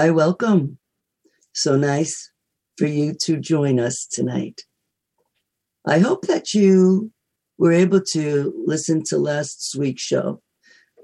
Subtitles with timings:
[0.00, 0.78] Hi, welcome.
[1.52, 2.32] So nice
[2.78, 4.62] for you to join us tonight.
[5.86, 7.12] I hope that you
[7.58, 10.40] were able to listen to last week's show.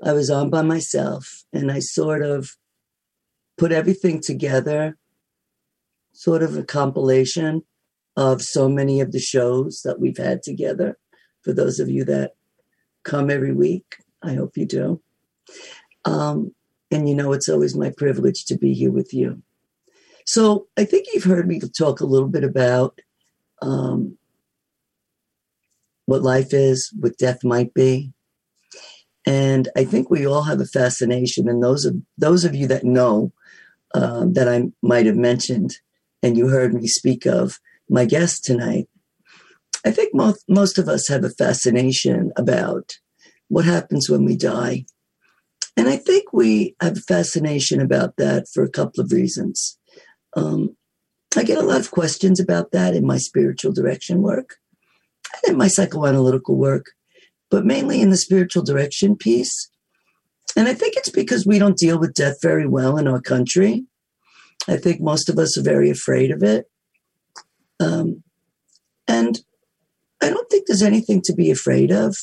[0.02, 2.56] I was on by myself and I sort of
[3.58, 4.96] put everything together,
[6.14, 7.64] sort of a compilation
[8.16, 10.96] of so many of the shows that we've had together.
[11.42, 12.30] For those of you that
[13.04, 15.02] come every week, I hope you do.
[16.06, 16.55] Um,
[16.90, 19.42] and you know, it's always my privilege to be here with you.
[20.24, 22.98] So I think you've heard me talk a little bit about
[23.62, 24.18] um,
[26.06, 28.12] what life is, what death might be.
[29.24, 31.48] And I think we all have a fascination.
[31.48, 33.32] And those of those of you that know
[33.94, 35.78] um, that I might have mentioned,
[36.22, 37.58] and you heard me speak of
[37.88, 38.88] my guest tonight,
[39.84, 42.98] I think most most of us have a fascination about
[43.48, 44.86] what happens when we die.
[45.76, 49.78] And I think we have a fascination about that for a couple of reasons.
[50.34, 50.76] Um,
[51.36, 54.56] I get a lot of questions about that in my spiritual direction work
[55.44, 56.86] and in my psychoanalytical work,
[57.50, 59.70] but mainly in the spiritual direction piece.
[60.56, 63.84] And I think it's because we don't deal with death very well in our country.
[64.66, 66.70] I think most of us are very afraid of it.
[67.78, 68.22] Um,
[69.06, 69.38] and
[70.22, 72.16] I don't think there's anything to be afraid of.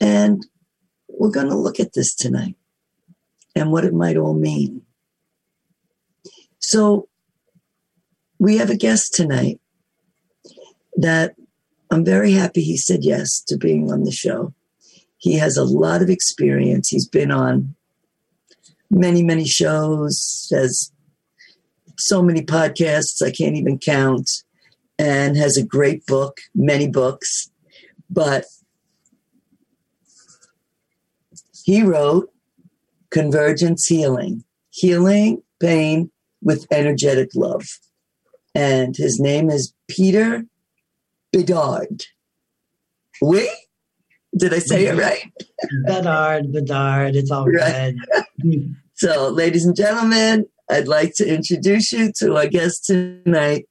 [0.00, 0.46] And
[1.22, 2.56] we're going to look at this tonight
[3.54, 4.82] and what it might all mean.
[6.58, 7.08] So,
[8.40, 9.60] we have a guest tonight
[10.96, 11.36] that
[11.92, 14.52] I'm very happy he said yes to being on the show.
[15.18, 16.88] He has a lot of experience.
[16.88, 17.76] He's been on
[18.90, 20.90] many, many shows, has
[21.98, 24.28] so many podcasts, I can't even count,
[24.98, 27.48] and has a great book, many books.
[28.10, 28.46] But
[31.64, 32.30] he wrote
[33.10, 36.10] Convergence Healing Healing Pain
[36.42, 37.66] with Energetic Love.
[38.54, 40.44] And his name is Peter
[41.32, 42.04] Bedard.
[43.20, 43.48] We?
[44.36, 45.00] Did I say it mm-hmm.
[45.00, 45.32] right?
[45.86, 47.94] Bedard, Bedard, it's all right.
[48.94, 53.66] so, ladies and gentlemen, I'd like to introduce you to our guest tonight,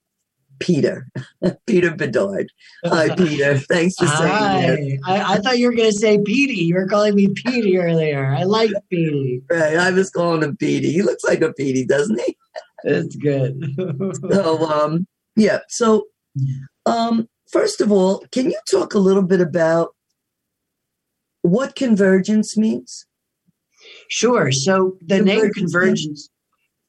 [0.61, 1.07] Peter.
[1.67, 2.47] Peter Bedard.
[2.85, 3.57] Hi, Peter.
[3.57, 5.23] Thanks for saying Hi.
[5.23, 6.61] I, I thought you were going to say Petey.
[6.61, 8.33] You were calling me Petey earlier.
[8.33, 9.43] I like Petey.
[9.49, 10.91] Right, I was calling him Petey.
[10.91, 12.37] He looks like a Petey, doesn't he?
[12.83, 13.75] It's good.
[14.31, 15.59] So, um, yeah.
[15.67, 16.07] So,
[16.85, 19.95] um, first of all, can you talk a little bit about
[21.41, 23.05] what convergence means?
[24.09, 24.51] Sure.
[24.51, 26.29] So the name Convergence.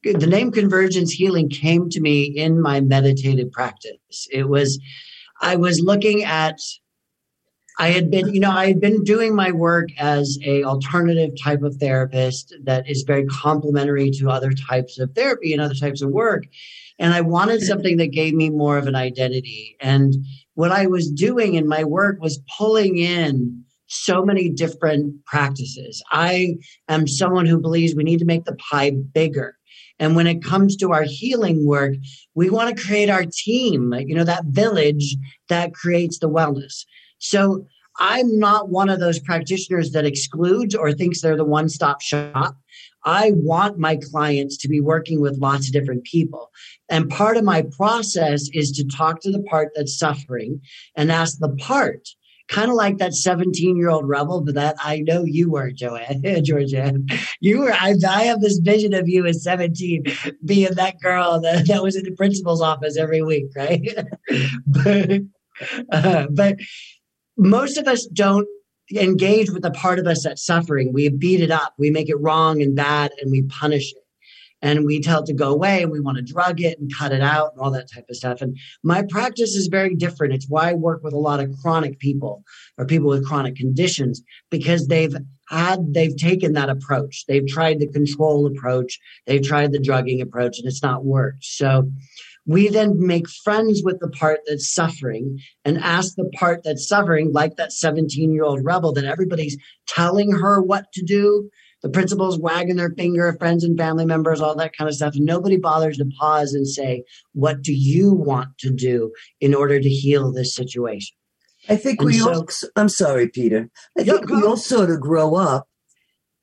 [0.04, 4.28] The name convergence healing came to me in my meditative practice.
[4.30, 4.80] It was,
[5.40, 6.58] I was looking at,
[7.78, 11.62] I had been, you know, I had been doing my work as a alternative type
[11.62, 16.10] of therapist that is very complementary to other types of therapy and other types of
[16.10, 16.44] work.
[16.98, 19.76] And I wanted something that gave me more of an identity.
[19.80, 20.14] And
[20.54, 26.02] what I was doing in my work was pulling in so many different practices.
[26.10, 26.56] I
[26.88, 29.56] am someone who believes we need to make the pie bigger.
[29.98, 31.94] And when it comes to our healing work,
[32.34, 35.16] we want to create our team, you know, that village
[35.48, 36.84] that creates the wellness.
[37.18, 37.66] So
[37.98, 42.56] I'm not one of those practitioners that excludes or thinks they're the one stop shop.
[43.04, 46.50] I want my clients to be working with lots of different people.
[46.88, 50.60] And part of my process is to talk to the part that's suffering
[50.96, 52.08] and ask the part
[52.52, 56.22] kind of like that 17 year old rebel, but that I know you were, Joanne,
[56.24, 57.10] Georgianne.
[57.40, 60.04] You were, I, I have this vision of you at 17
[60.44, 63.88] being that girl that, that was in the principal's office every week, right?
[64.66, 65.20] but,
[65.90, 66.56] uh, but
[67.38, 68.46] most of us don't
[68.94, 70.92] engage with the part of us that's suffering.
[70.92, 74.01] We beat it up, we make it wrong and bad, and we punish it
[74.62, 77.12] and we tell it to go away and we want to drug it and cut
[77.12, 78.40] it out and all that type of stuff.
[78.40, 80.32] And my practice is very different.
[80.32, 82.44] It's why I work with a lot of chronic people
[82.78, 85.14] or people with chronic conditions because they've
[85.48, 87.24] had, they've taken that approach.
[87.26, 88.98] They've tried the control approach.
[89.26, 91.44] They've tried the drugging approach and it's not worked.
[91.44, 91.90] So
[92.46, 97.32] we then make friends with the part that's suffering and ask the part that's suffering,
[97.32, 99.56] like that 17 year old rebel that everybody's
[99.86, 101.50] telling her what to do
[101.82, 105.14] the principals wagging their finger, friends and family members, all that kind of stuff.
[105.16, 109.88] Nobody bothers to pause and say, What do you want to do in order to
[109.88, 111.14] heal this situation?
[111.68, 112.46] I think And we so- all,
[112.76, 113.68] I'm sorry, Peter.
[113.98, 115.68] I think we all sort of grow up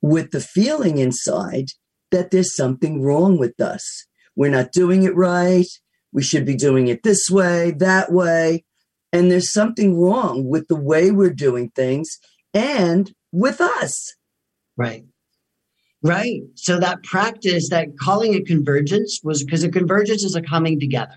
[0.02, 1.66] with the feeling inside
[2.10, 4.06] that there's something wrong with us.
[4.34, 5.66] We're not doing it right.
[6.12, 8.64] We should be doing it this way, that way.
[9.12, 12.18] And there's something wrong with the way we're doing things
[12.54, 14.14] and with us.
[14.76, 15.04] Right.
[16.02, 16.42] Right.
[16.54, 21.16] So that practice, that calling it convergence was because a convergence is a coming together.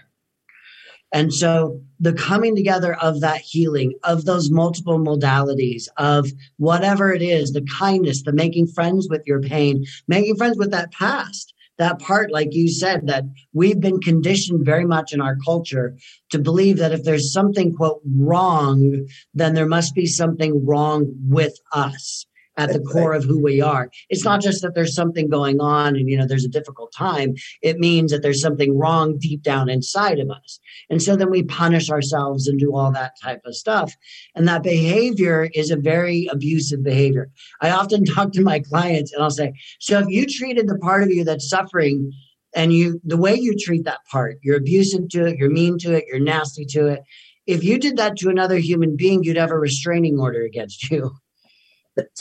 [1.14, 6.28] And so the coming together of that healing, of those multiple modalities, of
[6.58, 10.92] whatever it is, the kindness, the making friends with your pain, making friends with that
[10.92, 15.96] past, that part, like you said, that we've been conditioned very much in our culture
[16.32, 21.58] to believe that if there's something, quote, wrong, then there must be something wrong with
[21.74, 22.26] us
[22.58, 23.90] at the core of who we are.
[24.10, 27.36] It's not just that there's something going on and, you know, there's a difficult time.
[27.62, 30.60] It means that there's something wrong deep down inside of us.
[30.90, 33.94] And so then we punish ourselves and do all that type of stuff.
[34.36, 37.30] And that behavior is a very abusive behavior.
[37.62, 41.04] I often talk to my clients and I'll say, so if you treated the part
[41.04, 42.12] of you that's suffering
[42.56, 45.94] and you, the way you treat that part, you're abusive to it, you're mean to
[45.94, 47.02] it, you're nasty to it.
[47.46, 51.14] If you did that to another human being, you'd have a restraining order against you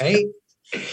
[0.01, 0.27] right?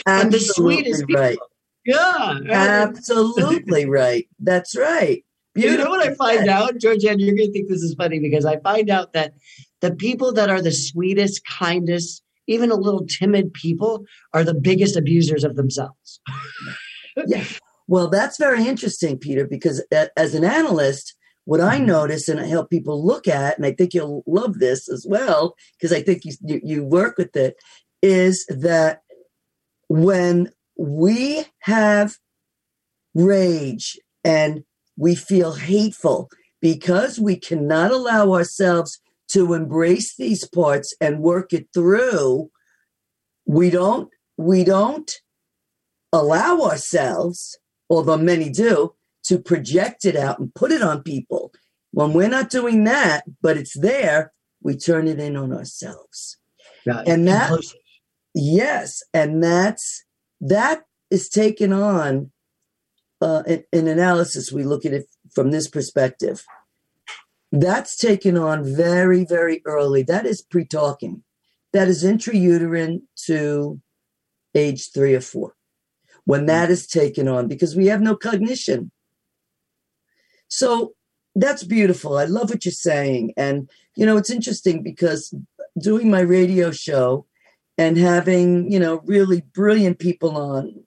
[0.06, 1.22] and the sweetest people.
[1.22, 1.38] Right.
[1.86, 2.40] Yeah.
[2.50, 4.28] Absolutely right.
[4.40, 5.24] That's right.
[5.56, 5.78] Beautiful.
[5.78, 7.20] You know what I find out, Georgianne?
[7.20, 9.34] You're going to think this is funny because I find out that
[9.81, 14.96] the people that are the sweetest, kindest, even a little timid people are the biggest
[14.96, 16.20] abusers of themselves.
[17.28, 17.44] yeah.
[17.88, 19.84] Well, that's very interesting, Peter, because
[20.16, 21.16] as an analyst,
[21.46, 21.88] what I mm-hmm.
[21.88, 25.56] notice and I help people look at, and I think you'll love this as well,
[25.75, 27.56] because I think you, you, you work with it,
[28.01, 29.01] is that
[29.88, 32.18] when we have
[33.13, 34.63] rage and
[34.98, 36.30] we feel hateful
[36.62, 39.00] because we cannot allow ourselves
[39.30, 42.50] to embrace these parts and work it through
[43.46, 45.12] we don't we don't
[46.13, 47.57] allow ourselves
[47.90, 48.94] although many do
[49.24, 51.51] to project it out and put it on people.
[51.92, 54.31] When we're not doing that but it's there
[54.62, 56.38] we turn it in on ourselves.
[56.86, 57.51] Yeah, and that
[58.34, 60.06] Yes, and that's
[60.42, 62.31] that is taken on
[63.22, 64.52] uh, in, in analysis.
[64.52, 66.46] We look at it from this perspective.
[67.52, 70.04] That's taken on very, very early.
[70.04, 71.24] That is pre-talking.
[71.74, 73.81] That is intrauterine to
[74.54, 75.56] age three or four.
[76.25, 78.92] When that is taken on, because we have no cognition.
[80.48, 80.94] So
[81.36, 82.18] that's beautiful.
[82.18, 83.34] I love what you're saying.
[83.36, 85.34] And, you know, it's interesting because
[85.82, 87.25] doing my radio show,
[87.80, 90.84] and having, you know, really brilliant people on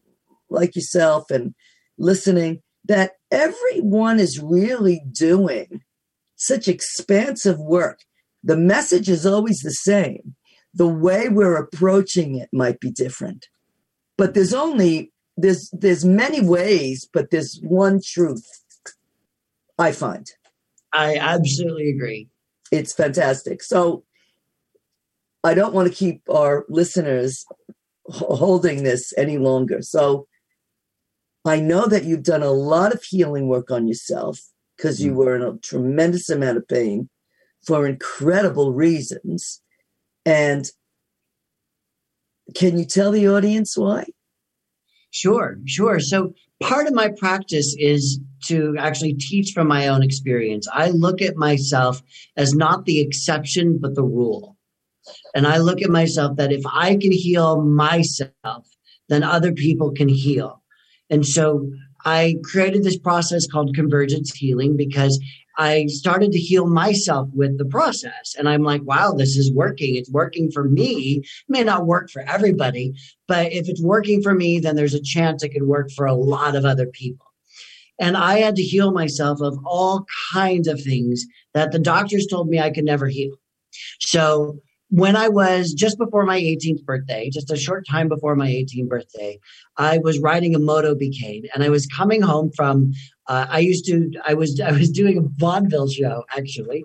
[0.50, 1.54] like yourself and
[1.96, 5.80] listening that everyone is really doing
[6.36, 8.00] such expansive work.
[8.44, 10.34] The message is always the same.
[10.74, 13.46] The way we're approaching it might be different.
[14.18, 18.46] But there's only there's there's many ways, but there's one truth
[19.78, 20.26] I find.
[20.92, 22.28] I absolutely agree.
[22.70, 23.62] It's fantastic.
[23.62, 24.04] So
[25.44, 27.44] I don't want to keep our listeners
[28.06, 29.82] holding this any longer.
[29.82, 30.26] So
[31.44, 34.40] I know that you've done a lot of healing work on yourself
[34.76, 35.16] because you mm.
[35.16, 37.08] were in a tremendous amount of pain
[37.66, 39.60] for incredible reasons.
[40.24, 40.66] And
[42.54, 44.06] can you tell the audience why?
[45.10, 46.00] Sure, sure.
[46.00, 50.66] So part of my practice is to actually teach from my own experience.
[50.72, 52.02] I look at myself
[52.36, 54.51] as not the exception, but the rule.
[55.34, 58.68] And I look at myself that if I can heal myself,
[59.08, 60.62] then other people can heal.
[61.10, 61.70] And so
[62.04, 65.20] I created this process called convergence healing because
[65.58, 68.34] I started to heal myself with the process.
[68.38, 69.96] And I'm like, wow, this is working.
[69.96, 71.18] It's working for me.
[71.18, 72.94] It may not work for everybody,
[73.28, 76.14] but if it's working for me, then there's a chance it could work for a
[76.14, 77.26] lot of other people.
[77.98, 82.48] And I had to heal myself of all kinds of things that the doctors told
[82.48, 83.34] me I could never heal.
[84.00, 84.58] So
[84.92, 88.88] when I was just before my 18th birthday, just a short time before my 18th
[88.88, 89.40] birthday,
[89.78, 92.92] I was riding a moto Motobécane and I was coming home from.
[93.26, 94.10] Uh, I used to.
[94.26, 94.60] I was.
[94.60, 96.84] I was doing a vaudeville show actually,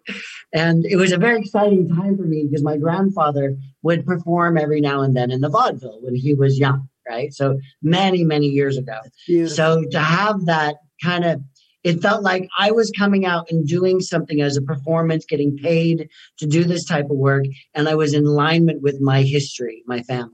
[0.53, 4.79] and it was a very exciting time for me because my grandfather would perform every
[4.79, 6.87] now and then in the vaudeville when he was young.
[7.09, 8.99] Right, so many many years ago.
[9.47, 11.41] So to have that kind of
[11.87, 16.09] it felt like I was coming out and doing something as a performance, getting paid
[16.37, 20.03] to do this type of work, and I was in alignment with my history, my
[20.03, 20.33] family.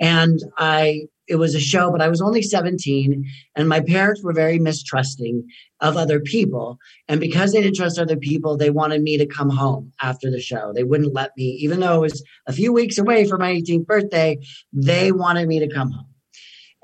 [0.00, 3.22] And I, it was a show, but I was only 17,
[3.54, 5.46] and my parents were very mistrusting
[5.80, 6.78] of other people.
[7.06, 10.40] And because they didn't trust other people, they wanted me to come home after the
[10.40, 10.72] show.
[10.74, 13.84] They wouldn't let me, even though it was a few weeks away from my 18th
[13.84, 14.38] birthday,
[14.72, 16.11] they wanted me to come home.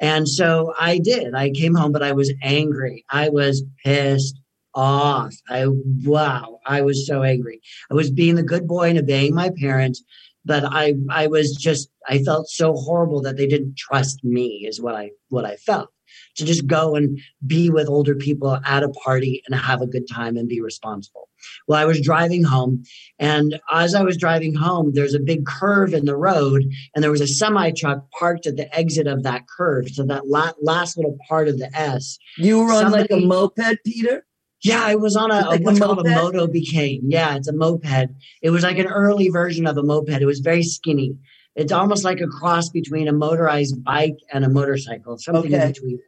[0.00, 1.35] And so I did.
[1.35, 3.05] I came home, but I was angry.
[3.11, 4.40] I was pissed
[4.75, 5.35] off.
[5.49, 5.67] I,
[6.05, 7.61] wow, I was so angry.
[7.90, 10.02] I was being the good boy and obeying my parents,
[10.45, 14.81] but I I was just I felt so horrible that they didn't trust me is
[14.81, 15.90] what I what I felt
[16.37, 20.09] to just go and be with older people at a party and have a good
[20.09, 21.27] time and be responsible.
[21.66, 22.83] Well, I was driving home,
[23.18, 26.64] and as I was driving home, there's a big curve in the road,
[26.95, 29.88] and there was a semi truck parked at the exit of that curve.
[29.90, 32.18] So that la- last little part of the S.
[32.37, 34.25] You were on somebody, like a moped, Peter?
[34.62, 37.00] Yeah, I was on a, like a what's a called a Motobécane.
[37.04, 38.11] Yeah, it's a moped.
[38.42, 40.21] It was like an early version of a moped.
[40.21, 41.16] It was very skinny.
[41.54, 45.62] It's almost like a cross between a motorized bike and a motorcycle, something okay.
[45.64, 45.99] in between.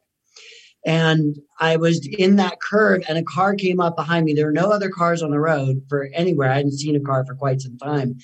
[0.85, 4.33] And I was in that curve and a car came up behind me.
[4.33, 6.51] There were no other cars on the road for anywhere.
[6.51, 8.17] I hadn't seen a car for quite some time.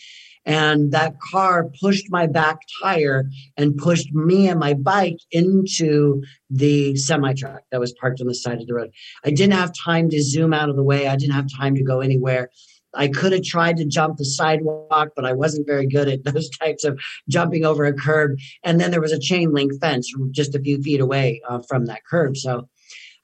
[0.47, 6.95] And that car pushed my back tire and pushed me and my bike into the
[6.95, 8.91] semi truck that was parked on the side of the road.
[9.25, 11.09] I didn't have time to zoom out of the way.
[11.09, 12.51] I didn't have time to go anywhere.
[12.97, 16.51] I could have tried to jump the sidewalk, but I wasn't very good at those
[16.51, 16.99] types of
[17.29, 18.39] jumping over a curb.
[18.65, 21.87] And then there was a chain link fence just a few feet away uh, from
[21.87, 22.37] that curb.
[22.37, 22.69] So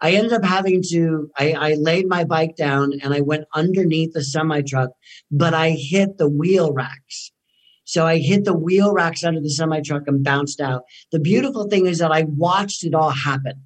[0.00, 4.12] I ended up having to, I, I laid my bike down and I went underneath
[4.12, 4.90] the semi truck,
[5.30, 7.30] but I hit the wheel racks.
[7.84, 10.82] So I hit the wheel racks under the semi truck and bounced out.
[11.12, 13.62] The beautiful thing is that I watched it all happen.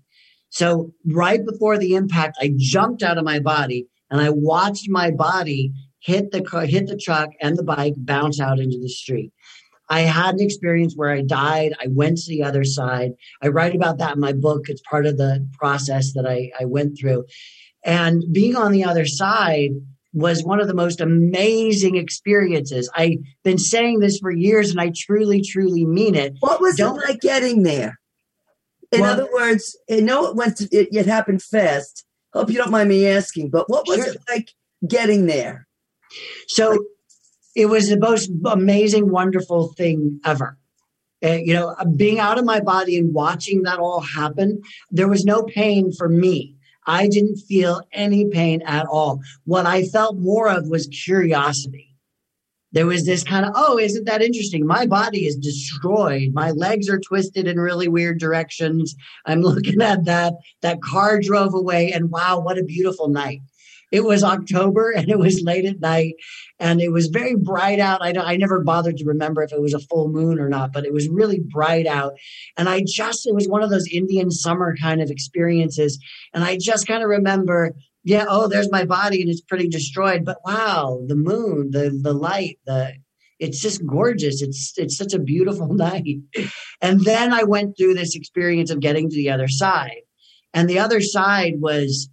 [0.51, 5.11] So right before the impact, I jumped out of my body and I watched my
[5.11, 5.73] body
[6.07, 9.33] hit the car, hit the truck and the bike, bounce out into the street.
[9.89, 11.75] I had an experience where I died.
[11.81, 13.13] I went to the other side.
[13.43, 14.69] I write about that in my book.
[14.69, 17.25] It's part of the process that I, I went through.
[17.85, 19.73] And being on the other side
[20.13, 22.89] was one of the most amazing experiences.
[22.95, 26.35] I've been saying this for years and I truly, truly mean it.
[26.41, 27.99] What was Don't, it like getting there?
[28.93, 32.05] In well, other words, I know it went to, it, it, happened fast.
[32.33, 34.09] Hope you don't mind me asking, but what was sure.
[34.09, 34.51] it like
[34.89, 35.66] getting there?
[36.49, 36.85] So
[37.55, 40.59] it was the most amazing, wonderful thing ever.
[41.25, 45.25] Uh, you know, being out of my body and watching that all happen, there was
[45.25, 46.55] no pain for me.
[46.87, 49.21] I didn't feel any pain at all.
[49.45, 51.87] What I felt more of was curiosity.
[52.73, 54.67] There was this kind of, oh, isn't that interesting?
[54.67, 56.33] My body is destroyed.
[56.35, 58.95] My legs are twisted in really weird directions.
[59.25, 60.35] I'm looking at that.
[60.61, 63.41] That car drove away, and wow, what a beautiful night.
[63.93, 66.15] It was October and it was late at night
[66.59, 68.03] and it was very bright out.
[68.03, 70.85] I, I never bothered to remember if it was a full moon or not, but
[70.85, 72.15] it was really bright out.
[72.57, 75.99] And I just, it was one of those Indian summer kind of experiences.
[76.33, 77.75] And I just kind of remember
[78.07, 80.25] yeah, oh, there's my body and it's pretty destroyed.
[80.25, 82.93] But wow, the moon, the the light, the
[83.41, 84.43] it's just gorgeous.
[84.43, 86.19] It's it's such a beautiful night.
[86.81, 90.03] And then I went through this experience of getting to the other side.
[90.55, 92.09] And the other side was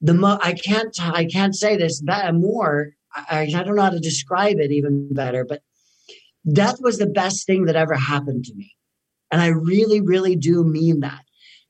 [0.00, 2.92] the mo- I can't I can't say this better, more.
[3.14, 5.62] I, I don't know how to describe it even better, but
[6.52, 8.74] death was the best thing that ever happened to me,
[9.30, 11.22] and I really, really do mean that.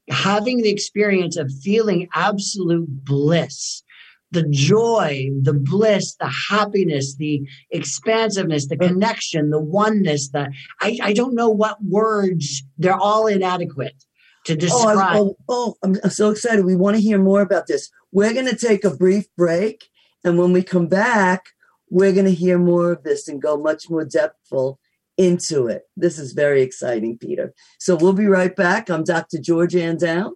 [0.09, 3.83] Having the experience of feeling absolute bliss,
[4.31, 11.13] the joy, the bliss, the happiness, the expansiveness, the connection, the oneness, the I, I
[11.13, 14.05] don't know what words, they're all inadequate
[14.47, 15.17] to oh, describe.
[15.17, 16.65] Oh, oh, oh, I'm so excited.
[16.65, 17.91] We want to hear more about this.
[18.17, 19.91] We're going to take a brief break.
[20.25, 21.51] And when we come back,
[21.91, 24.79] we're going to hear more of this and go much more depthful
[25.19, 25.83] into it.
[25.99, 27.53] This is very exciting, Peter.
[27.79, 28.89] So we'll be right back.
[28.89, 29.37] I'm Dr.
[29.39, 30.33] George Andown.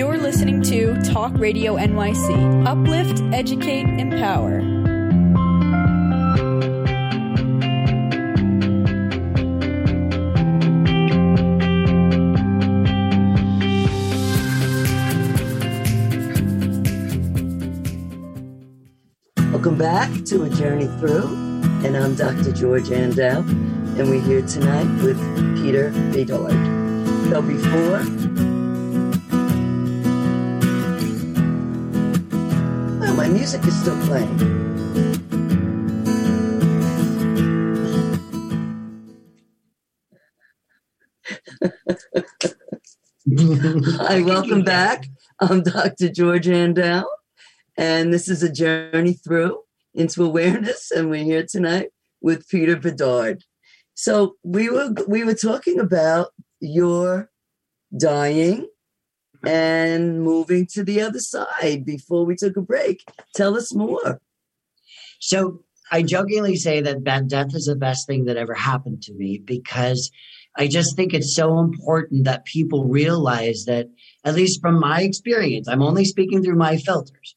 [0.00, 2.66] You're listening to Talk Radio NYC.
[2.66, 4.62] Uplift, educate, empower.
[19.52, 21.26] Welcome back to A Journey Through,
[21.84, 22.52] and I'm Dr.
[22.52, 23.46] George Andel,
[23.98, 25.18] and we're here tonight with
[25.62, 26.52] Peter Bedard.
[27.28, 28.19] So before
[33.20, 34.38] my music is still playing.
[43.98, 45.04] Hi, welcome back.
[45.38, 46.08] I'm Dr.
[46.08, 47.04] George Andel,
[47.76, 51.90] and this is a journey through into awareness, and we're here tonight
[52.22, 53.44] with Peter Bedard.
[53.92, 56.28] So we were we were talking about
[56.58, 57.30] your
[57.94, 58.66] dying
[59.44, 63.04] and moving to the other side before we took a break.
[63.34, 64.20] Tell us more.
[65.20, 69.14] So I jokingly say that bad death is the best thing that ever happened to
[69.14, 70.10] me because
[70.56, 73.88] I just think it's so important that people realize that,
[74.24, 77.36] at least from my experience, I'm only speaking through my filters.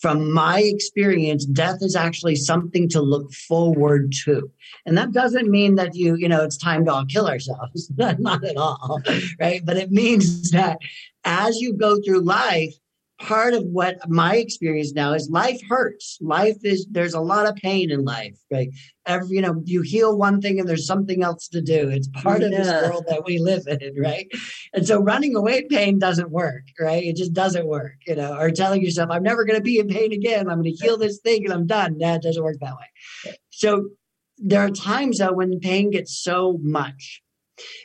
[0.00, 4.50] From my experience, death is actually something to look forward to.
[4.86, 7.90] And that doesn't mean that you, you know, it's time to all kill ourselves.
[7.96, 9.02] Not at all.
[9.38, 9.60] Right.
[9.64, 10.78] But it means that
[11.24, 12.74] as you go through life,
[13.20, 16.18] part of what my experience now is life hurts.
[16.20, 18.70] Life is there's a lot of pain in life, right?
[19.06, 21.88] Every you know, you heal one thing and there's something else to do.
[21.88, 24.26] It's part of this world that we live in, right?
[24.72, 27.04] And so running away pain doesn't work, right?
[27.04, 30.12] It just doesn't work, you know, or telling yourself, I'm never gonna be in pain
[30.12, 30.48] again.
[30.48, 31.98] I'm gonna heal this thing and I'm done.
[31.98, 33.34] That doesn't work that way.
[33.50, 33.90] So
[34.38, 37.22] there are times though when pain gets so much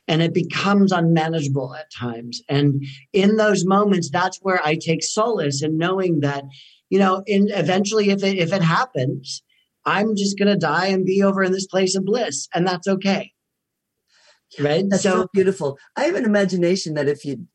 [0.07, 2.41] and it becomes unmanageable at times.
[2.49, 2.83] And
[3.13, 6.43] in those moments, that's where I take solace in knowing that,
[6.89, 9.43] you know, in eventually if it if it happens,
[9.85, 13.31] I'm just gonna die and be over in this place of bliss, and that's okay.
[14.59, 14.85] Right.
[14.88, 15.77] That's so, so beautiful.
[15.95, 17.47] I have an imagination that if you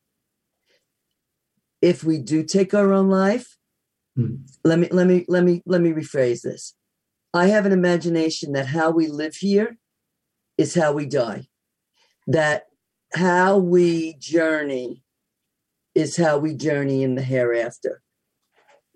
[1.80, 3.56] if we do take our own life,
[4.16, 4.36] Hmm.
[4.64, 6.74] let me let me let me let me rephrase this.
[7.32, 9.78] I have an imagination that how we live here
[10.58, 11.46] is how we die.
[12.30, 12.66] That
[13.12, 15.02] how we journey
[15.94, 18.02] is how we journey in the hereafter.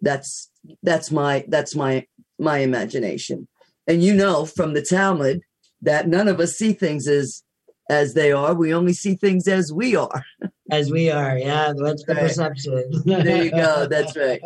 [0.01, 0.51] That's
[0.83, 2.07] that's my that's my
[2.39, 3.49] my imagination.
[3.87, 5.41] And you know from the Talmud
[5.83, 7.43] that none of us see things as
[7.91, 8.55] as they are.
[8.55, 10.25] We only see things as we are.
[10.71, 12.23] as we are, yeah, that's the Right.
[12.23, 12.85] perception.
[13.05, 13.87] There you go.
[13.87, 14.41] That's right.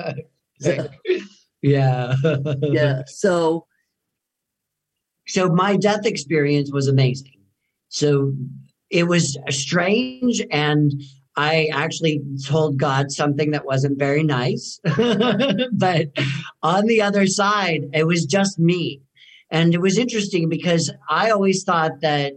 [1.63, 2.15] yeah.
[2.63, 3.03] Yeah.
[3.07, 3.67] So
[5.27, 7.35] so my death experience was amazing.
[7.91, 8.33] So
[8.91, 10.93] it was strange and
[11.37, 14.81] I actually told God something that wasn't very nice.
[14.85, 16.09] but
[16.65, 19.03] on the other side, it was just me.
[19.51, 22.33] And it was interesting because I always thought that,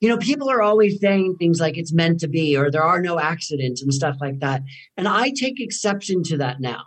[0.00, 3.00] you know, people are always saying things like it's meant to be or there are
[3.00, 4.62] no accidents and stuff like that.
[4.98, 6.82] And I take exception to that now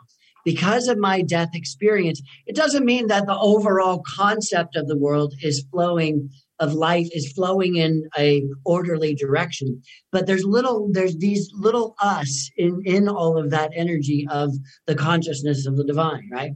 [0.46, 2.22] because of my death experience.
[2.46, 6.30] It doesn't mean that the overall concept of the world is flowing
[6.62, 9.82] of life is flowing in a orderly direction.
[10.12, 14.54] But there's little there's these little us in in all of that energy of
[14.86, 16.54] the consciousness of the divine right?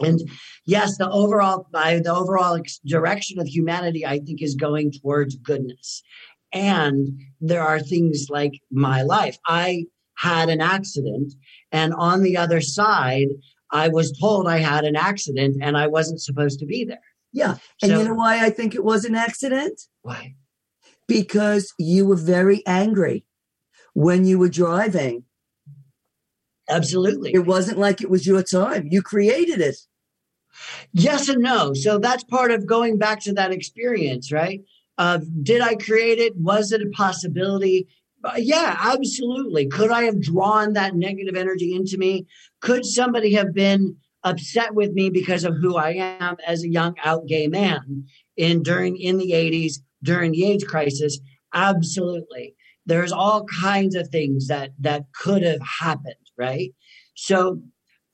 [0.00, 0.20] And
[0.66, 6.02] yes the overall by the overall direction of humanity i think is going towards goodness.
[6.54, 7.08] And
[7.40, 9.38] there are things like my life.
[9.46, 11.32] I had an accident
[11.72, 13.28] and on the other side
[13.70, 17.56] i was told i had an accident and i wasn't supposed to be there Yeah.
[17.82, 19.80] And So- you know why I think it was an accident?
[20.02, 20.34] Why?
[21.08, 23.24] Because you were very angry
[23.94, 25.24] when you were driving.
[26.68, 27.32] Absolutely.
[27.34, 28.88] It wasn't like it was your time.
[28.90, 29.76] You created it.
[30.92, 31.74] Yes and no.
[31.74, 34.60] So that's part of going back to that experience, right?
[34.98, 36.36] Of did I create it?
[36.36, 37.88] Was it a possibility?
[38.24, 39.66] Uh, yeah, absolutely.
[39.66, 42.26] Could I have drawn that negative energy into me?
[42.60, 46.94] Could somebody have been upset with me because of who I am as a young
[47.04, 48.04] out gay man
[48.36, 51.18] in during in the 80s during the AIDS crisis?
[51.54, 52.54] Absolutely.
[52.86, 56.72] There's all kinds of things that that could have happened, right?
[57.14, 57.62] So,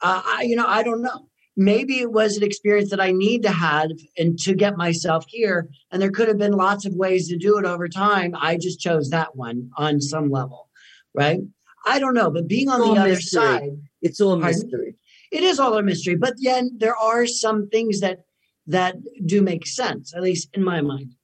[0.02, 3.42] uh, I, you know, I don't know maybe it was an experience that I need
[3.42, 5.68] to have and to get myself here.
[5.90, 8.34] And there could have been lots of ways to do it over time.
[8.40, 10.70] I just chose that one on some level,
[11.14, 11.40] right?
[11.84, 13.40] I don't know, but being on the other mystery.
[13.40, 14.94] side, It's all mystery.
[15.30, 16.16] It is all a mystery.
[16.16, 18.20] But then there are some things that
[18.66, 21.14] that do make sense, at least in my mind.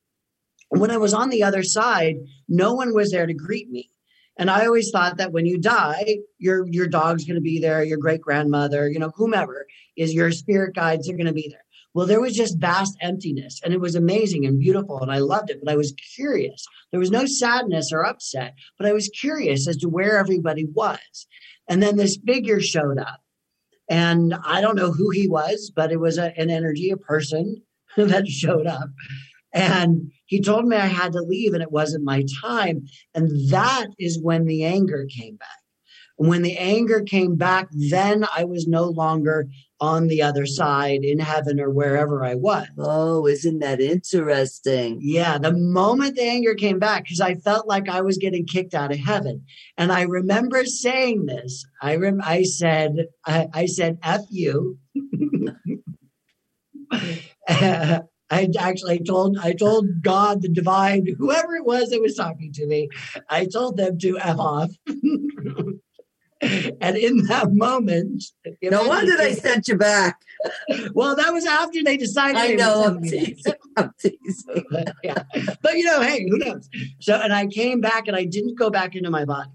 [0.71, 2.17] When I was on the other side,
[2.49, 3.91] no one was there to greet me.
[4.39, 7.85] And I always thought that when you die, your your dog's going to be there,
[7.85, 11.65] your great grandmother, you know, whomever is your spirit guides are going to be there.
[11.95, 15.51] Well, there was just vast emptiness, and it was amazing and beautiful, and I loved
[15.51, 15.61] it.
[15.63, 16.67] But I was curious.
[16.91, 21.27] There was no sadness or upset, but I was curious as to where everybody was.
[21.69, 23.21] And then this figure showed up,
[23.89, 27.63] and I don't know who he was, but it was a, an energy, a person
[27.97, 28.89] that showed up.
[29.53, 32.87] And he told me I had to leave and it wasn't my time.
[33.15, 35.49] And that is when the anger came back.
[36.19, 39.49] And when the anger came back, then I was no longer
[39.81, 42.69] on the other side in heaven or wherever I was.
[42.79, 45.01] Oh, isn't that interesting?
[45.03, 48.75] Yeah, the moment the anger came back, because I felt like I was getting kicked
[48.75, 49.45] out of heaven,
[49.77, 51.67] and I remember saying this.
[51.83, 54.79] I rem- I said, I, I said, "F you."
[58.31, 62.67] I actually told I told God, the divine, whoever it was that was talking to
[62.67, 62.89] me,
[63.29, 64.71] I told them to f off.
[66.81, 68.25] and in that moment,
[68.61, 70.21] you No wonder they sent you back.
[70.93, 72.37] Well, that was after they decided.
[72.37, 72.85] I know.
[72.85, 73.27] I'm send me back.
[73.27, 73.55] teasing.
[73.77, 74.65] I'm teasing.
[75.05, 75.23] yeah.
[75.63, 76.69] But you know, hey, who knows?
[77.01, 79.51] So, and I came back and I didn't go back into my body.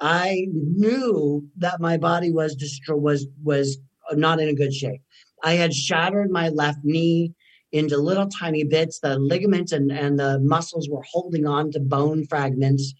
[0.00, 3.78] I knew that my body was distro- was was
[4.12, 5.02] not in a good shape.
[5.42, 7.34] I had shattered my left knee
[7.72, 9.00] into little tiny bits.
[9.00, 12.94] The ligaments and, and the muscles were holding on to bone fragments.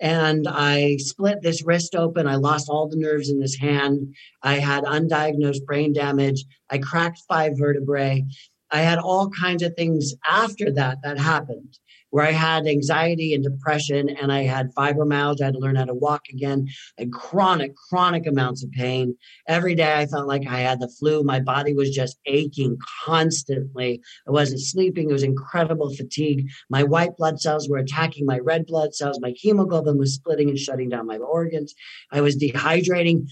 [0.00, 2.26] And I split this wrist open.
[2.26, 4.14] I lost all the nerves in this hand.
[4.42, 6.44] I had undiagnosed brain damage.
[6.70, 8.24] I cracked five vertebrae.
[8.70, 11.78] I had all kinds of things after that that happened
[12.10, 15.42] where I had anxiety and depression and I had fibromyalgia.
[15.42, 16.68] I had to learn how to walk again
[16.98, 19.16] and chronic, chronic amounts of pain.
[19.48, 21.22] Every day I felt like I had the flu.
[21.22, 24.00] My body was just aching constantly.
[24.26, 25.10] I wasn't sleeping.
[25.10, 26.48] It was incredible fatigue.
[26.68, 29.20] My white blood cells were attacking my red blood cells.
[29.20, 31.74] My hemoglobin was splitting and shutting down my organs.
[32.12, 33.28] I was dehydrating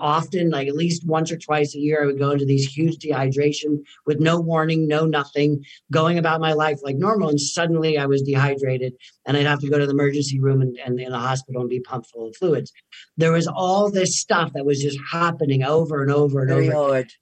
[0.00, 2.02] often, like at least once or twice a year.
[2.02, 6.52] I would go into these huge dehydration with no warning, no nothing, going about my
[6.52, 7.28] life like normal.
[7.28, 8.94] And suddenly was dehydrated
[9.26, 11.70] and I'd have to go to the emergency room and, and in a hospital and
[11.70, 12.72] be pumped full of fluids.
[13.16, 16.76] There was all this stuff that was just happening over and over and Very over.
[16.92, 17.12] hard.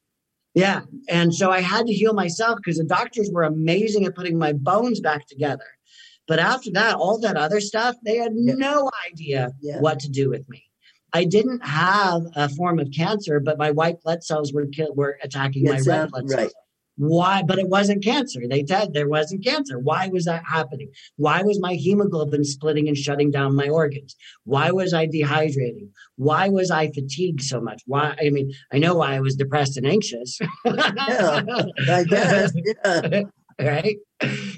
[0.55, 0.83] Yeah.
[1.09, 4.53] And so I had to heal myself because the doctors were amazing at putting my
[4.53, 5.65] bones back together.
[6.29, 8.55] But after that, all that other stuff, they had Yeah.
[8.55, 9.81] no idea Yeah.
[9.81, 10.65] what to do with me.
[11.15, 15.65] I didn't have a form of cancer, but my white blood cells were were attacking
[15.65, 16.53] my red blood right.
[17.03, 17.43] Why?
[17.43, 18.43] But it wasn't cancer.
[18.49, 19.77] They said there wasn't cancer.
[19.77, 20.89] Why was that happening?
[21.17, 24.15] Why was my hemoglobin splitting and shutting down my organs?
[24.45, 25.89] Why was I dehydrating?
[26.15, 27.83] Why was I fatigued so much?
[27.87, 28.15] Why?
[28.25, 30.39] I mean, I know why I was depressed and anxious.
[30.65, 32.53] I guess.
[32.85, 33.23] Yeah.
[33.59, 33.97] right?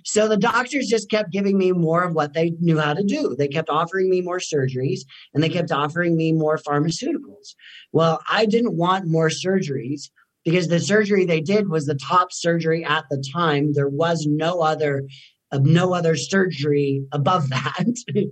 [0.04, 3.34] So the doctors just kept giving me more of what they knew how to do.
[3.38, 5.00] They kept offering me more surgeries
[5.32, 7.54] and they kept offering me more pharmaceuticals.
[7.90, 10.10] Well, I didn't want more surgeries
[10.44, 13.72] because the surgery they did was the top surgery at the time.
[13.72, 15.04] There was no other
[15.52, 17.84] uh, no other surgery above that.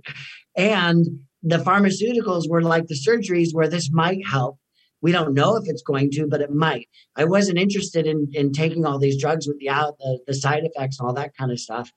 [0.55, 1.05] and
[1.41, 4.57] the pharmaceuticals were like the surgeries where this might help.
[5.01, 6.87] We don't know if it's going to, but it might.
[7.15, 10.63] I wasn't interested in in taking all these drugs with the out the, the side
[10.63, 11.91] effects and all that kind of stuff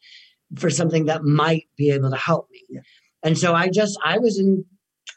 [0.57, 2.63] for something that might be able to help me.
[2.69, 2.81] Yeah.
[3.23, 4.65] And so I just I was in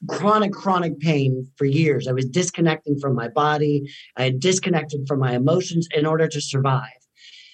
[0.08, 2.08] chronic chronic pain for years.
[2.08, 3.90] I was disconnecting from my body.
[4.16, 6.90] I had disconnected from my emotions in order to survive.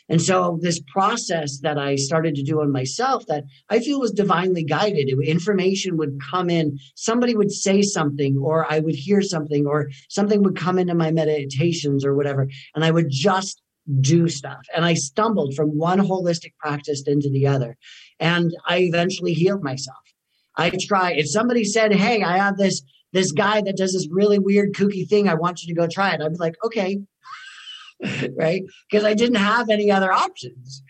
[0.07, 4.11] And so this process that I started to do on myself that I feel was
[4.11, 5.09] divinely guided.
[5.23, 10.43] Information would come in, somebody would say something, or I would hear something, or something
[10.43, 13.63] would come into my meditations or whatever, and I would just
[13.99, 14.61] do stuff.
[14.75, 17.77] And I stumbled from one holistic practice into the other.
[18.19, 19.97] And I eventually healed myself.
[20.57, 22.81] I try if somebody said, Hey, I have this
[23.15, 25.29] this guy that does this really weird kooky thing.
[25.29, 26.21] I want you to go try it.
[26.21, 26.99] I'd be like, okay.
[28.37, 28.63] right?
[28.89, 30.83] Because I didn't have any other options.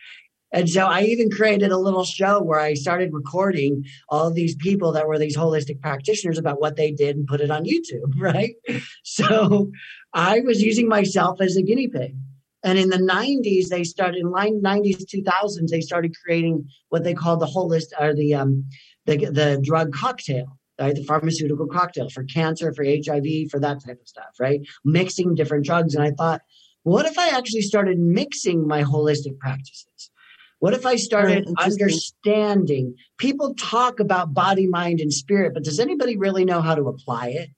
[0.51, 4.91] And so I even created a little show where I started recording all these people
[4.93, 8.55] that were these holistic practitioners about what they did and put it on YouTube, right?
[9.03, 9.71] So
[10.13, 12.15] I was using myself as a guinea pig.
[12.63, 17.39] And in the 90s, they started in 90s, 2000s, they started creating what they called
[17.39, 18.65] the holistic or the um,
[19.05, 20.95] the, the drug cocktail right?
[20.95, 24.61] The pharmaceutical cocktail for cancer, for HIV, for that type of stuff, right?
[24.83, 25.95] Mixing different drugs.
[25.95, 26.41] And I thought,
[26.83, 30.11] what if I actually started mixing my holistic practices?
[30.59, 32.95] What if I started understanding?
[33.17, 37.29] People talk about body, mind, and spirit, but does anybody really know how to apply
[37.29, 37.49] it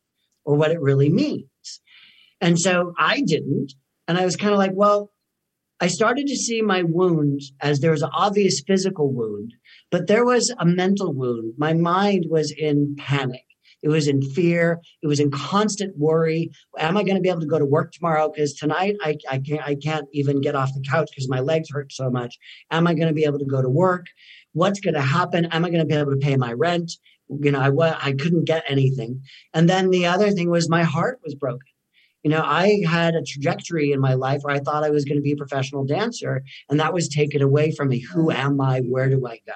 [0.46, 1.46] or what it really means?
[2.42, 3.74] And so I didn't.
[4.08, 5.12] And I was kind of like, well,
[5.80, 9.54] I started to see my wounds as there was an obvious physical wound,
[9.92, 11.54] but there was a mental wound.
[11.58, 13.44] My mind was in panic.
[13.84, 14.82] It was in fear.
[15.02, 16.52] It was in constant worry.
[16.80, 18.30] Am I going to be able to go to work tomorrow?
[18.30, 21.70] Because tonight I, I, can't, I can't even get off the couch because my legs
[21.72, 22.38] hurt so much.
[22.72, 24.08] Am I going to be able to go to work?
[24.54, 25.46] What's going to happen?
[25.46, 26.92] Am I going to be able to pay my rent?
[27.30, 29.22] You know, I, I couldn't get anything.
[29.54, 31.68] And then the other thing was my heart was broken.
[32.24, 35.18] You know, I had a trajectory in my life where I thought I was going
[35.18, 38.00] to be a professional dancer, and that was taken away from me.
[38.00, 38.80] Who am I?
[38.82, 39.54] Where do I go?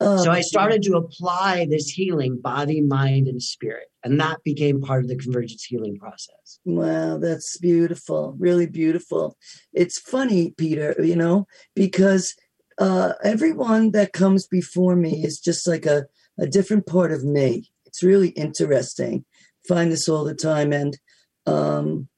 [0.00, 3.88] Oh, so I started to apply this healing, body, mind, and spirit.
[4.04, 6.60] And that became part of the convergence healing process.
[6.64, 8.36] Wow, that's beautiful.
[8.38, 9.36] Really beautiful.
[9.72, 12.36] It's funny, Peter, you know, because
[12.78, 16.06] uh, everyone that comes before me is just like a,
[16.38, 17.70] a different part of me.
[17.84, 19.24] It's really interesting.
[19.66, 20.72] Find this all the time.
[20.72, 20.96] And
[21.44, 22.08] um,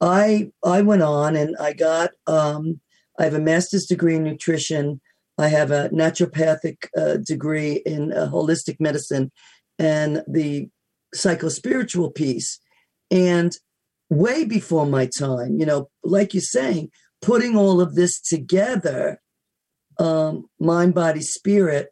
[0.00, 2.80] I I went on and I got um,
[3.18, 5.00] I have a master's degree in nutrition
[5.38, 9.30] I have a naturopathic uh, degree in uh, holistic medicine
[9.78, 10.68] and the
[11.14, 12.58] psychospiritual piece.
[13.10, 13.52] And
[14.08, 19.20] way before my time, you know, like you're saying, putting all of this together,
[19.98, 21.88] um, mind, body, spirit,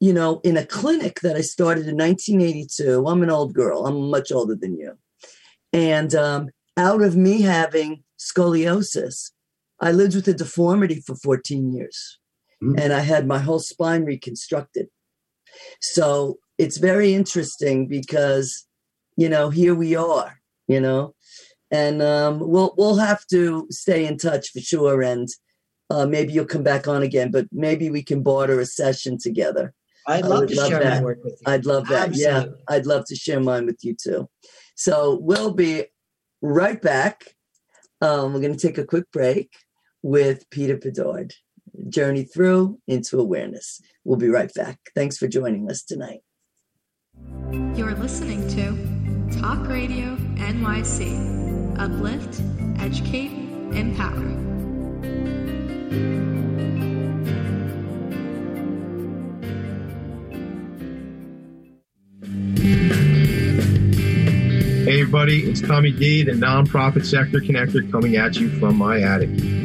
[0.00, 3.06] you know, in a clinic that I started in 1982.
[3.06, 4.98] I'm an old girl, I'm much older than you.
[5.72, 9.30] And um, out of me having scoliosis,
[9.80, 12.18] I lived with a deformity for 14 years
[12.62, 12.78] mm-hmm.
[12.78, 14.88] and I had my whole spine reconstructed.
[15.80, 18.66] So it's very interesting because,
[19.16, 21.14] you know, here we are, you know,
[21.70, 25.02] and um, we'll we'll have to stay in touch for sure.
[25.02, 25.28] And
[25.90, 29.74] uh, maybe you'll come back on again, but maybe we can barter a session together.
[30.06, 30.98] I'd love to love share that.
[30.98, 31.52] my work with you.
[31.52, 32.08] I'd love that.
[32.08, 32.50] Absolutely.
[32.50, 34.28] Yeah, I'd love to share mine with you too.
[34.74, 35.84] So we'll be
[36.40, 37.24] right back.
[38.00, 39.52] Um, we're going to take a quick break
[40.02, 41.34] with Peter Bedard
[41.88, 43.80] journey through into awareness.
[44.04, 44.78] We'll be right back.
[44.94, 46.20] Thanks for joining us tonight.
[47.74, 51.78] You're listening to Talk Radio NYC.
[51.78, 52.40] Uplift,
[52.80, 53.32] educate,
[53.74, 54.42] empower.
[64.84, 69.30] Hey, everybody, it's Tommy D, the nonprofit sector connector, coming at you from my attic.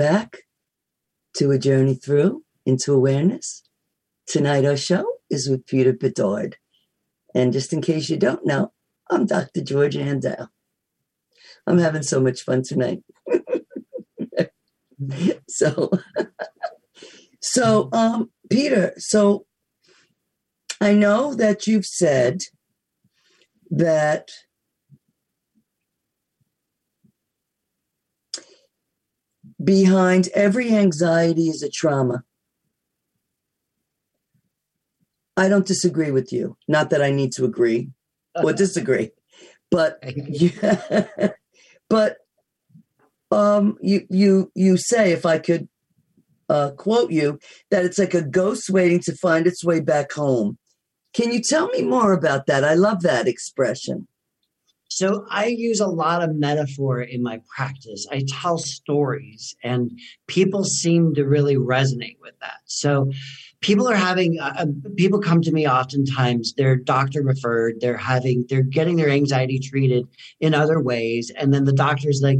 [0.00, 0.44] Back
[1.34, 3.62] to a journey through into awareness.
[4.26, 6.56] Tonight, our show is with Peter Bedard.
[7.34, 8.72] And just in case you don't know,
[9.10, 9.60] I'm Dr.
[9.60, 10.48] George Andale.
[11.66, 13.02] I'm having so much fun tonight.
[15.50, 15.90] so,
[17.42, 19.44] so, um, Peter, so
[20.80, 22.40] I know that you've said
[23.70, 24.30] that
[29.62, 32.24] behind every anxiety is a trauma.
[35.36, 36.56] I don't disagree with you.
[36.68, 37.90] Not that I need to agree
[38.34, 39.10] or disagree,
[39.70, 41.08] but yeah,
[41.88, 42.18] but
[43.30, 45.68] um, you you you say if I could
[46.48, 47.38] uh, quote you
[47.70, 50.58] that it's like a ghost waiting to find its way back home.
[51.14, 52.64] Can you tell me more about that?
[52.64, 54.06] I love that expression.
[54.90, 58.06] So I use a lot of metaphor in my practice.
[58.10, 62.58] I tell stories and people seem to really resonate with that.
[62.64, 63.10] So
[63.60, 68.44] people are having uh, uh people come to me oftentimes they're doctor referred they're having
[68.48, 70.06] they're getting their anxiety treated
[70.40, 72.38] in other ways and then the doctor's like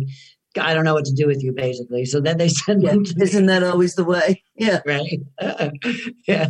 [0.58, 2.04] I don't know what to do with you, basically.
[2.04, 3.04] So then they send yeah, them.
[3.20, 4.42] Isn't that always the way?
[4.56, 4.80] Yeah.
[4.84, 5.20] Right.
[6.26, 6.48] yeah.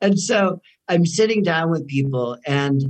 [0.00, 2.82] And so I'm sitting down with people and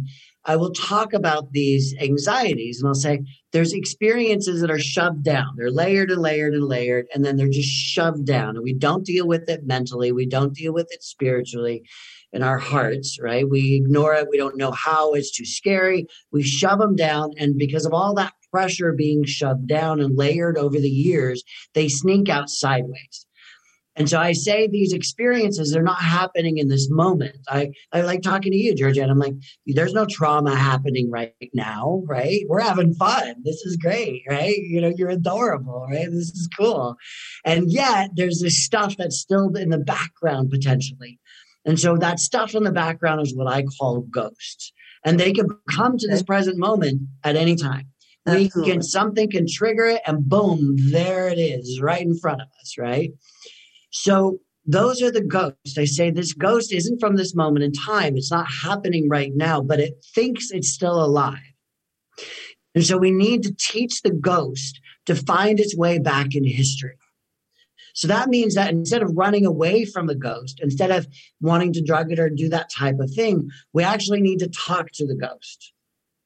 [0.49, 5.55] I will talk about these anxieties and I'll say there's experiences that are shoved down.
[5.57, 8.57] They're layered and layered and layered, and then they're just shoved down.
[8.57, 11.83] And we don't deal with it mentally, we don't deal with it spiritually
[12.33, 13.49] in our hearts, right?
[13.49, 14.29] We ignore it.
[14.31, 15.13] We don't know how.
[15.13, 16.07] It's too scary.
[16.33, 17.33] We shove them down.
[17.39, 21.43] And because of all that pressure being shoved down and layered over the years,
[21.75, 23.27] they sneak out sideways.
[23.99, 27.37] And so I say these experiences, they're not happening in this moment.
[27.49, 29.11] I, I like talking to you, Georgette.
[29.11, 29.35] I'm like,
[29.67, 32.45] there's no trauma happening right now, right?
[32.49, 33.35] We're having fun.
[33.45, 34.57] This is great, right?
[34.57, 36.07] You know, you're adorable, right?
[36.09, 36.95] This is cool.
[37.45, 41.19] And yet there's this stuff that's still in the background potentially.
[41.65, 44.73] And so that stuff in the background is what I call ghosts.
[45.05, 47.89] And they can come to this present moment at any time.
[48.27, 52.49] We can something can trigger it and boom, there it is right in front of
[52.61, 53.11] us, right?
[53.91, 55.79] So those are the ghosts.
[55.79, 58.17] I say this ghost isn't from this moment in time.
[58.17, 61.39] It's not happening right now, but it thinks it's still alive.
[62.75, 66.97] And so we need to teach the ghost to find its way back into history.
[67.95, 71.09] So that means that instead of running away from the ghost, instead of
[71.41, 74.91] wanting to drug it or do that type of thing, we actually need to talk
[74.95, 75.73] to the ghost.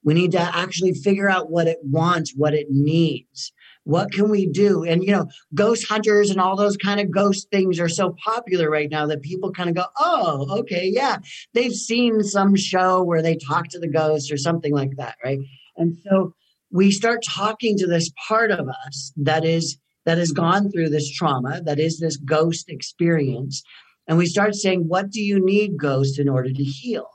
[0.04, 3.52] We need to actually figure out what it wants, what it needs.
[3.84, 4.84] What can we do?
[4.84, 8.70] And, you know, ghost hunters and all those kind of ghost things are so popular
[8.70, 11.18] right now that people kind of go, oh, okay, yeah.
[11.52, 15.40] They've seen some show where they talk to the ghost or something like that, right?
[15.76, 16.34] And so
[16.70, 21.10] we start talking to this part of us that is that has gone through this
[21.10, 23.62] trauma, that is this ghost experience.
[24.08, 27.08] And we start saying, what do you need, ghost, in order to heal?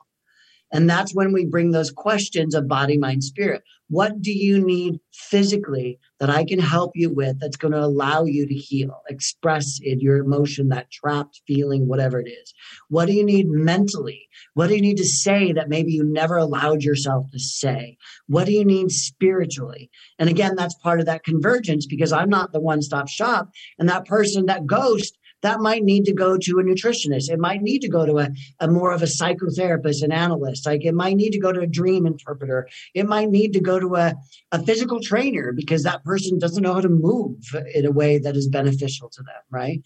[0.72, 3.64] And that's when we bring those questions of body, mind, spirit.
[3.90, 8.26] What do you need physically that I can help you with that's going to allow
[8.26, 12.54] you to heal, express it, your emotion, that trapped feeling, whatever it is?
[12.90, 14.28] What do you need mentally?
[14.56, 17.98] What do you need to say that maybe you never allowed yourself to say?
[18.28, 19.90] What do you need spiritually?
[20.20, 23.52] And again, that's part of that convergence because I'm not the one stop shop.
[23.80, 27.30] And that person, that ghost, that might need to go to a nutritionist.
[27.30, 28.30] It might need to go to a,
[28.60, 30.66] a more of a psychotherapist, an analyst.
[30.66, 32.68] Like it might need to go to a dream interpreter.
[32.94, 34.16] It might need to go to a,
[34.52, 37.38] a physical trainer because that person doesn't know how to move
[37.74, 39.82] in a way that is beneficial to them, right?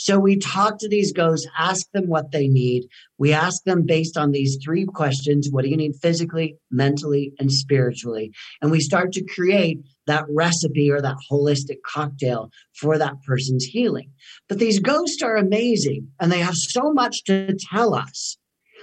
[0.00, 2.86] So we talk to these ghosts, ask them what they need.
[3.18, 7.52] We ask them based on these three questions what do you need physically, mentally, and
[7.52, 8.32] spiritually?
[8.62, 14.10] And we start to create that recipe or that holistic cocktail for that person's healing.
[14.48, 18.36] But these ghosts are amazing and they have so much to tell us.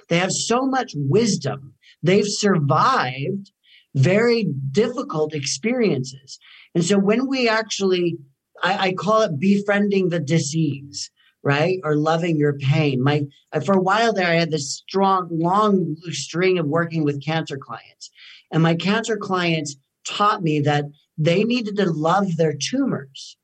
[0.09, 1.73] They have so much wisdom.
[2.01, 3.51] They've survived
[3.95, 6.37] very difficult experiences.
[6.73, 8.17] And so when we actually,
[8.61, 11.09] I, I call it befriending the disease,
[11.43, 11.79] right?
[11.83, 13.01] Or loving your pain.
[13.01, 13.23] My
[13.65, 18.11] for a while there, I had this strong, long string of working with cancer clients,
[18.51, 19.77] and my cancer clients
[20.07, 20.85] taught me that
[21.17, 23.37] they needed to love their tumors.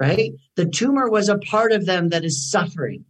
[0.00, 0.32] Right?
[0.56, 3.04] The tumor was a part of them that is suffering,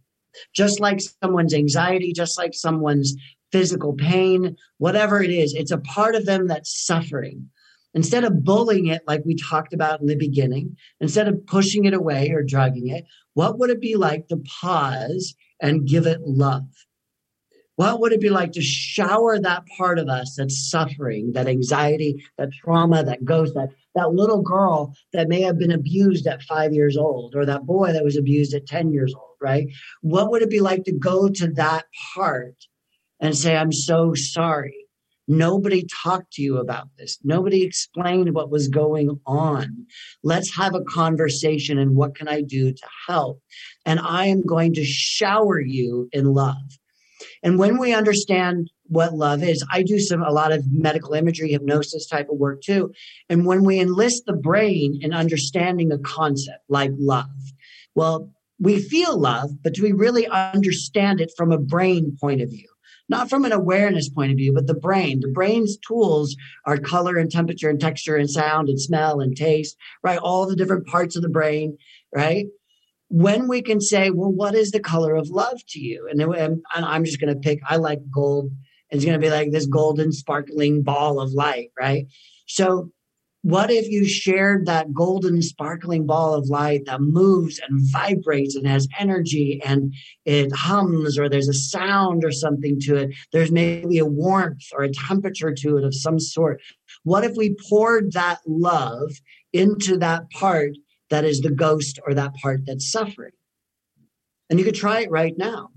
[0.55, 3.15] just like someone's anxiety, just like someone's
[3.51, 7.49] physical pain, whatever it is, it's a part of them that's suffering.
[7.93, 11.93] Instead of bullying it like we talked about in the beginning, instead of pushing it
[11.93, 16.65] away or drugging it, what would it be like to pause and give it love?
[17.75, 22.23] What would it be like to shower that part of us that's suffering, that anxiety,
[22.37, 26.73] that trauma, that ghost, that, that little girl that may have been abused at five
[26.73, 29.67] years old, or that boy that was abused at 10 years old, right?
[30.01, 32.55] What would it be like to go to that part
[33.19, 34.83] and say, I'm so sorry?
[35.27, 37.17] Nobody talked to you about this.
[37.23, 39.87] Nobody explained what was going on.
[40.21, 43.41] Let's have a conversation and what can I do to help?
[43.85, 46.77] And I am going to shower you in love.
[47.43, 51.51] And when we understand what love is, I do some a lot of medical imagery,
[51.51, 52.91] hypnosis type of work too.
[53.29, 57.27] And when we enlist the brain in understanding a concept like love,
[57.95, 62.49] well, we feel love, but do we really understand it from a brain point of
[62.49, 62.67] view?
[63.09, 65.19] not from an awareness point of view, but the brain.
[65.19, 66.35] The brain's tools
[66.65, 70.17] are color and temperature and texture and sound and smell and taste, right?
[70.17, 71.77] All the different parts of the brain,
[72.13, 72.47] right?
[73.13, 76.09] When we can say, well, what is the color of love to you?
[76.09, 78.51] And, and I'm just going to pick, I like gold.
[78.89, 82.07] It's going to be like this golden sparkling ball of light, right?
[82.47, 82.89] So
[83.43, 88.65] what if you shared that golden sparkling ball of light that moves and vibrates and
[88.65, 89.93] has energy and
[90.25, 93.11] it hums or there's a sound or something to it?
[93.31, 96.61] There's maybe a warmth or a temperature to it of some sort.
[97.03, 99.11] What if we poured that love
[99.51, 100.71] into that part
[101.13, 103.31] that is the ghost or that part that's suffering?
[104.49, 105.69] And you could try it right now,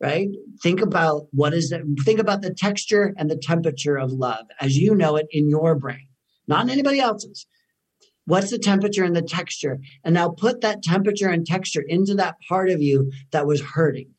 [0.00, 0.28] right?
[0.62, 1.82] Think about what is it?
[2.04, 5.74] Think about the texture and the temperature of love as you know it in your
[5.74, 6.06] brain
[6.50, 7.46] not in anybody else's.
[8.26, 9.78] What's the temperature and the texture?
[10.04, 14.10] And now put that temperature and texture into that part of you that was hurting.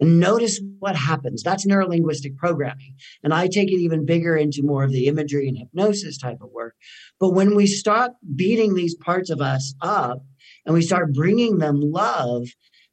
[0.00, 1.42] And notice what happens.
[1.42, 2.96] That's neurolinguistic programming.
[3.22, 6.50] And I take it even bigger into more of the imagery and hypnosis type of
[6.50, 6.74] work.
[7.20, 10.24] But when we start beating these parts of us up
[10.66, 12.48] and we start bringing them love,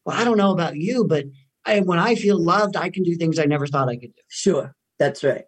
[0.05, 1.25] well, I don't know about you, but
[1.65, 4.21] I, when I feel loved, I can do things I never thought I could do.
[4.27, 4.75] Sure.
[4.97, 5.45] That's right.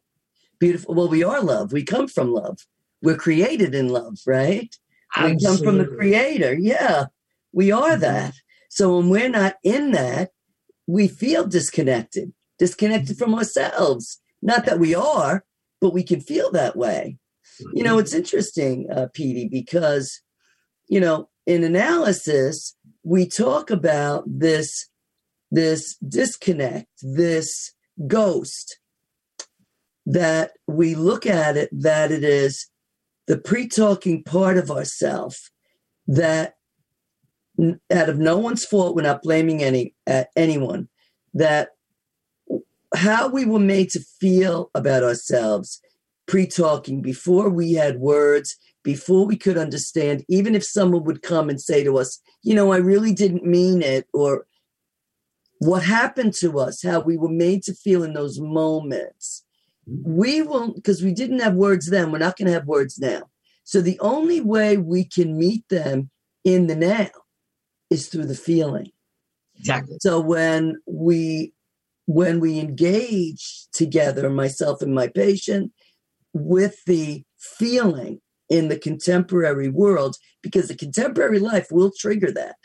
[0.60, 0.96] Beautiful.
[0.96, 1.72] Well, we are love.
[1.72, 2.60] We come from love
[3.02, 4.76] we're created in love, right?
[5.16, 5.36] Absolutely.
[5.36, 6.54] We come from the creator.
[6.54, 7.06] Yeah,
[7.52, 8.02] we are mm-hmm.
[8.02, 8.34] that.
[8.70, 10.32] So when we're not in that,
[10.92, 14.20] we feel disconnected, disconnected from ourselves.
[14.42, 15.46] Not that we are,
[15.80, 17.18] but we can feel that way.
[17.74, 20.20] You know, it's interesting, uh, Petey, because,
[20.90, 24.90] you know, in analysis, we talk about this,
[25.50, 27.72] this disconnect, this
[28.08, 28.80] ghost
[30.06, 32.68] that we look at it that it is
[33.28, 35.52] the pre-talking part of ourself
[36.08, 36.56] that
[37.92, 40.88] out of no one's fault we're not blaming any uh, anyone
[41.34, 41.70] that
[42.96, 45.80] how we were made to feel about ourselves
[46.28, 51.62] pre-talking before we had words before we could understand even if someone would come and
[51.62, 54.46] say to us you know i really didn't mean it or
[55.60, 59.44] what happened to us how we were made to feel in those moments
[59.86, 63.24] we won't because we didn't have words then we're not going to have words now.
[63.64, 66.10] So the only way we can meet them
[66.44, 67.10] in the now
[67.92, 68.90] is through the feeling.
[69.60, 69.98] Exactly.
[70.00, 71.54] So when we
[72.08, 75.72] when we engage together myself and my patient
[76.34, 78.20] with the feeling
[78.50, 82.56] in the contemporary world because the contemporary life will trigger that.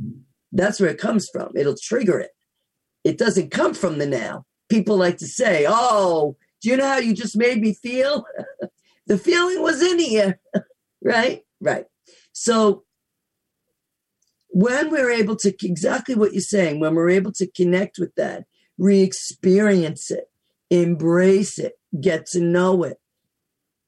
[0.00, 0.20] Mm-hmm.
[0.52, 1.52] That's where it comes from.
[1.56, 2.30] It'll trigger it.
[3.02, 4.44] It doesn't come from the now.
[4.68, 8.24] People like to say, Oh, do you know how you just made me feel?
[9.06, 10.38] the feeling was in here,
[11.02, 11.40] right?
[11.60, 11.86] Right.
[12.32, 12.84] So
[14.52, 18.44] when we're able to, exactly what you're saying, when we're able to connect with that,
[18.78, 20.24] re experience it,
[20.70, 22.98] embrace it, get to know it,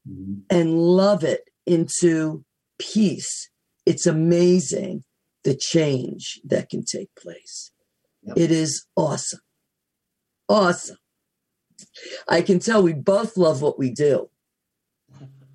[0.09, 0.41] mm-hmm.
[0.49, 2.43] and love it into
[2.79, 3.49] peace,
[3.85, 5.03] it's amazing
[5.43, 7.71] the change that can take place.
[8.23, 8.37] Yep.
[8.37, 9.41] It is awesome.
[10.47, 10.97] Awesome.
[12.27, 14.29] I can tell we both love what we do.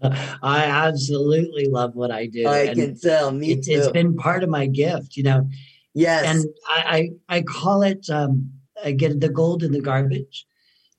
[0.42, 2.46] I absolutely love what I do.
[2.46, 3.30] I and can tell.
[3.32, 3.74] Me it's, too.
[3.74, 5.48] it's been part of my gift, you know.
[5.94, 6.24] yes.
[6.26, 8.52] And I, I, I call it um,
[8.84, 10.46] I get the gold in the garbage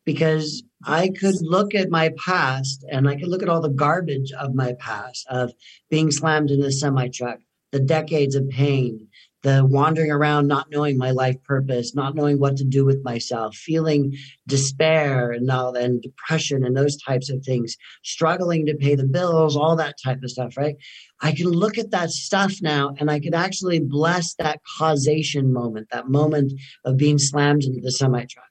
[0.05, 4.31] because I could look at my past and I could look at all the garbage
[4.31, 5.53] of my past of
[5.89, 7.39] being slammed in a semi truck,
[7.71, 9.08] the decades of pain,
[9.41, 13.55] the wandering around, not knowing my life purpose, not knowing what to do with myself,
[13.55, 14.13] feeling
[14.47, 19.55] despair and all and depression and those types of things, struggling to pay the bills,
[19.55, 20.75] all that type of stuff, right?
[21.21, 25.87] I can look at that stuff now and I can actually bless that causation moment,
[25.91, 28.45] that moment of being slammed into the semi truck.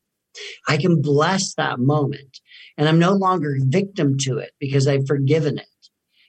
[0.69, 2.41] I can bless that moment
[2.77, 5.67] and I'm no longer victim to it because I've forgiven it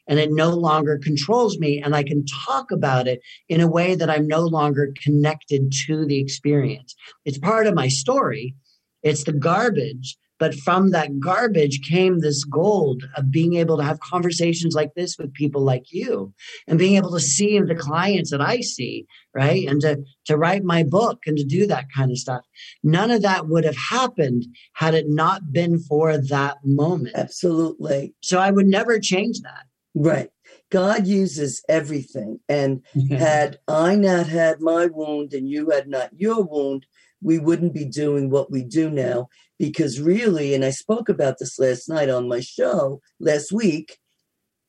[0.09, 3.95] and it no longer controls me and I can talk about it in a way
[3.95, 6.95] that I'm no longer connected to the experience.
[7.23, 8.55] It's part of my story.
[9.03, 13.99] It's the garbage, but from that garbage came this gold of being able to have
[13.99, 16.33] conversations like this with people like you
[16.67, 19.67] and being able to see the clients that I see, right?
[19.67, 22.41] And to, to write my book and to do that kind of stuff.
[22.83, 27.15] None of that would have happened had it not been for that moment.
[27.15, 28.15] Absolutely.
[28.21, 29.68] So I would never change that.
[29.95, 30.29] Right.
[30.71, 32.39] God uses everything.
[32.47, 36.85] And had I not had my wound and you had not your wound,
[37.21, 39.29] we wouldn't be doing what we do now.
[39.57, 43.97] Because really, and I spoke about this last night on my show last week,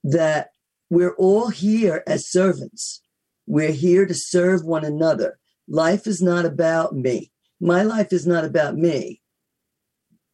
[0.02, 0.48] that
[0.88, 3.02] we're all here as servants.
[3.46, 5.38] We're here to serve one another.
[5.68, 7.30] Life is not about me.
[7.60, 9.20] My life is not about me,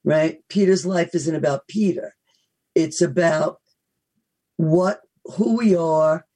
[0.05, 0.39] right?
[0.49, 2.15] Peter's life isn't about Peter.
[2.75, 3.59] It's about
[4.57, 5.03] what
[5.37, 6.27] who we are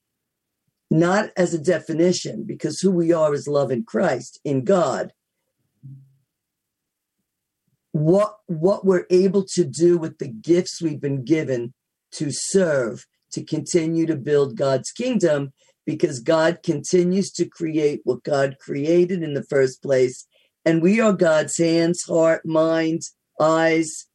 [0.90, 5.12] not as a definition because who we are is love in christ in god.
[7.92, 11.74] What what we're able to do with the gifts we've been given
[12.12, 15.52] to serve to continue to build god's kingdom
[15.86, 20.26] because god continues to create what god created in the first place
[20.64, 23.02] and we are god's hands heart mind
[23.40, 24.06] eyes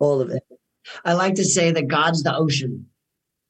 [0.00, 0.42] all of it
[1.04, 2.86] I like to say that God's the ocean.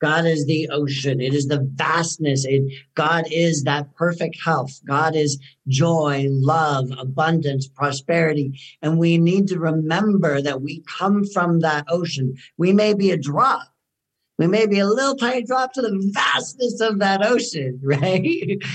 [0.01, 1.20] God is the ocean.
[1.20, 2.45] It is the vastness.
[2.45, 4.80] It, God is that perfect health.
[4.87, 8.61] God is joy, love, abundance, prosperity.
[8.82, 12.34] And we need to remember that we come from that ocean.
[12.59, 13.68] We may be a drop.
[14.39, 18.22] We may be a little tiny drop to the vastness of that ocean, right?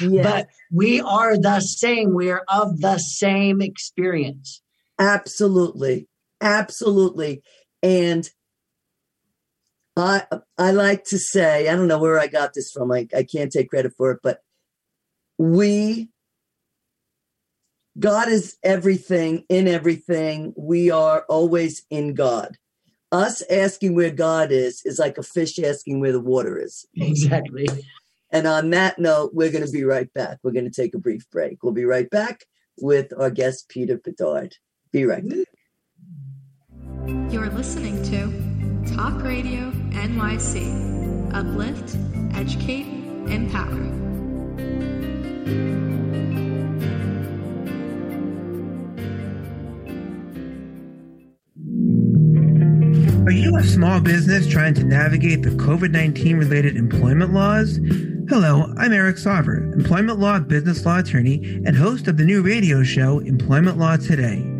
[0.01, 0.23] Yes.
[0.23, 2.15] But we are the same.
[2.15, 4.61] We are of the same experience.
[4.97, 6.07] Absolutely.
[6.41, 7.43] Absolutely.
[7.83, 8.27] And
[9.97, 10.23] I
[10.57, 12.91] I like to say, I don't know where I got this from.
[12.91, 14.39] I, I can't take credit for it, but
[15.37, 16.09] we
[17.99, 20.53] God is everything in everything.
[20.57, 22.57] We are always in God.
[23.11, 26.85] Us asking where God is is like a fish asking where the water is.
[26.95, 27.67] Exactly.
[28.31, 30.39] And on that note, we're going to be right back.
[30.41, 31.61] We're going to take a brief break.
[31.61, 32.45] We'll be right back
[32.79, 34.55] with our guest, Peter Bedard.
[34.93, 35.47] Be right back.
[37.29, 38.50] You're listening to
[38.95, 41.33] Talk Radio NYC.
[41.33, 41.95] Uplift,
[42.35, 42.87] educate,
[43.31, 43.71] empower.
[53.25, 57.79] Are you a small business trying to navigate the COVID 19 related employment laws?
[58.27, 62.83] Hello, I'm Eric Sauver, employment law business law attorney and host of the new radio
[62.83, 64.50] show Employment Law Today.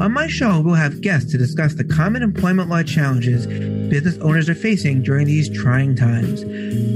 [0.00, 3.46] On my show, we'll have guests to discuss the common employment law challenges
[3.90, 6.40] business owners are facing during these trying times.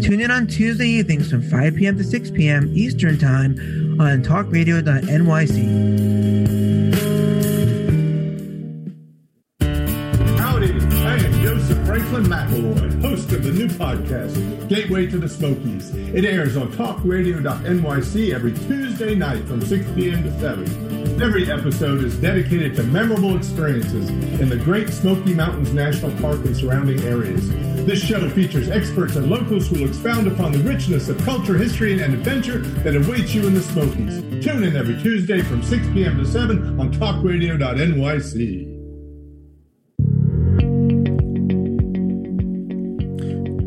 [0.06, 1.98] Tune in on Tuesday evenings from 5 p.m.
[1.98, 2.70] to 6 p.m.
[2.72, 3.58] Eastern Time
[4.00, 4.88] on talkradio.nyc.
[10.38, 15.94] Howdy, I am Joseph Franklin McElroy, host of the new podcast, Gateway to the Smokies.
[15.94, 20.22] It airs on talkradio.nyc every Tuesday night from 6 p.m.
[20.22, 21.03] to 7.
[21.22, 26.56] Every episode is dedicated to memorable experiences in the Great Smoky Mountains National Park and
[26.56, 27.48] surrounding areas.
[27.86, 32.02] This show features experts and locals who will expound upon the richness of culture, history,
[32.02, 34.44] and adventure that awaits you in the Smokies.
[34.44, 36.18] Tune in every Tuesday from 6 p.m.
[36.18, 38.74] to 7 on talkradio.nyc.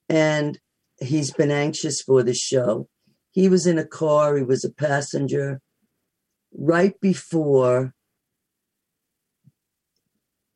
[0.10, 0.58] And
[1.00, 2.90] he's been anxious for the show.
[3.30, 5.62] He was in a car, he was a passenger
[6.52, 7.94] right before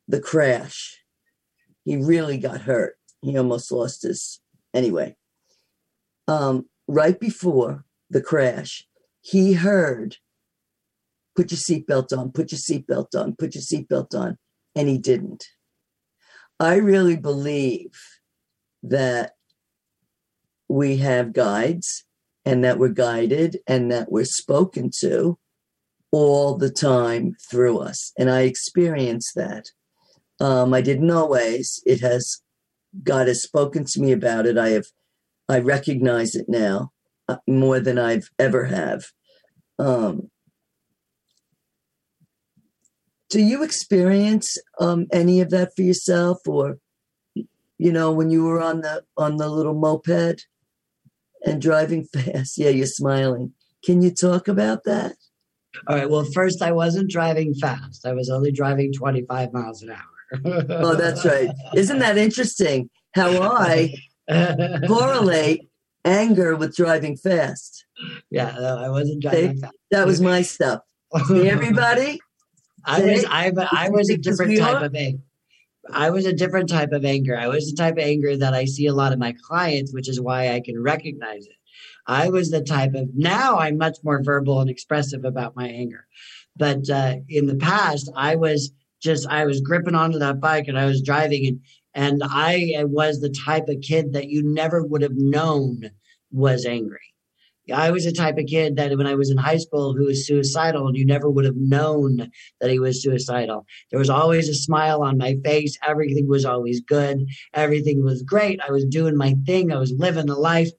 [0.08, 1.02] the crash.
[1.84, 2.96] He really got hurt.
[3.22, 4.40] He almost lost his
[4.74, 5.16] anyway.
[6.26, 8.86] Um, right before the crash,
[9.20, 10.16] he heard,
[11.36, 14.38] put your seatbelt on, put your seatbelt on, put your seatbelt on,
[14.74, 15.44] and he didn't.
[16.60, 17.92] I really believe
[18.82, 19.32] that
[20.68, 22.04] we have guides
[22.44, 25.38] and that we're guided and that we're spoken to
[26.10, 28.12] all the time through us.
[28.18, 29.70] And I experience that.
[30.40, 31.82] Um, I didn't always.
[31.84, 32.40] It has
[33.02, 34.56] God has spoken to me about it.
[34.56, 34.86] I have
[35.48, 36.92] I recognize it now
[37.28, 39.06] uh, more than I've ever have.
[39.78, 40.30] Um,
[43.30, 46.78] do you experience um, any of that for yourself, or
[47.78, 50.46] you know, when you were on the on the little moped
[51.44, 52.58] and driving fast?
[52.58, 53.52] Yeah, you're smiling.
[53.84, 55.14] Can you talk about that?
[55.86, 56.10] All right.
[56.10, 58.06] Well, first, I wasn't driving fast.
[58.06, 60.17] I was only driving 25 miles an hour.
[60.44, 61.50] Oh, that's right.
[61.74, 62.90] Isn't that interesting?
[63.14, 63.94] How I
[64.86, 65.68] correlate
[66.04, 67.84] anger with driving fast.
[68.30, 69.60] Yeah, no, I wasn't driving See?
[69.60, 69.74] fast.
[69.90, 70.80] That was my stuff.
[71.26, 72.20] See, everybody?
[72.84, 75.22] I was I, I was a different type are- of anger.
[75.90, 77.34] I was a different type of anger.
[77.34, 80.08] I was the type of anger that I see a lot of my clients, which
[80.08, 81.52] is why I can recognize it.
[82.06, 86.06] I was the type of now I'm much more verbal and expressive about my anger.
[86.56, 90.78] But uh, in the past, I was just I was gripping onto that bike and
[90.78, 91.60] I was driving and
[91.94, 95.90] and I was the type of kid that you never would have known
[96.30, 97.14] was angry.
[97.72, 100.26] I was the type of kid that when I was in high school who was
[100.26, 102.30] suicidal and you never would have known
[102.60, 103.66] that he was suicidal.
[103.90, 105.76] There was always a smile on my face.
[105.86, 107.26] Everything was always good.
[107.52, 108.60] Everything was great.
[108.66, 109.70] I was doing my thing.
[109.70, 110.70] I was living the life.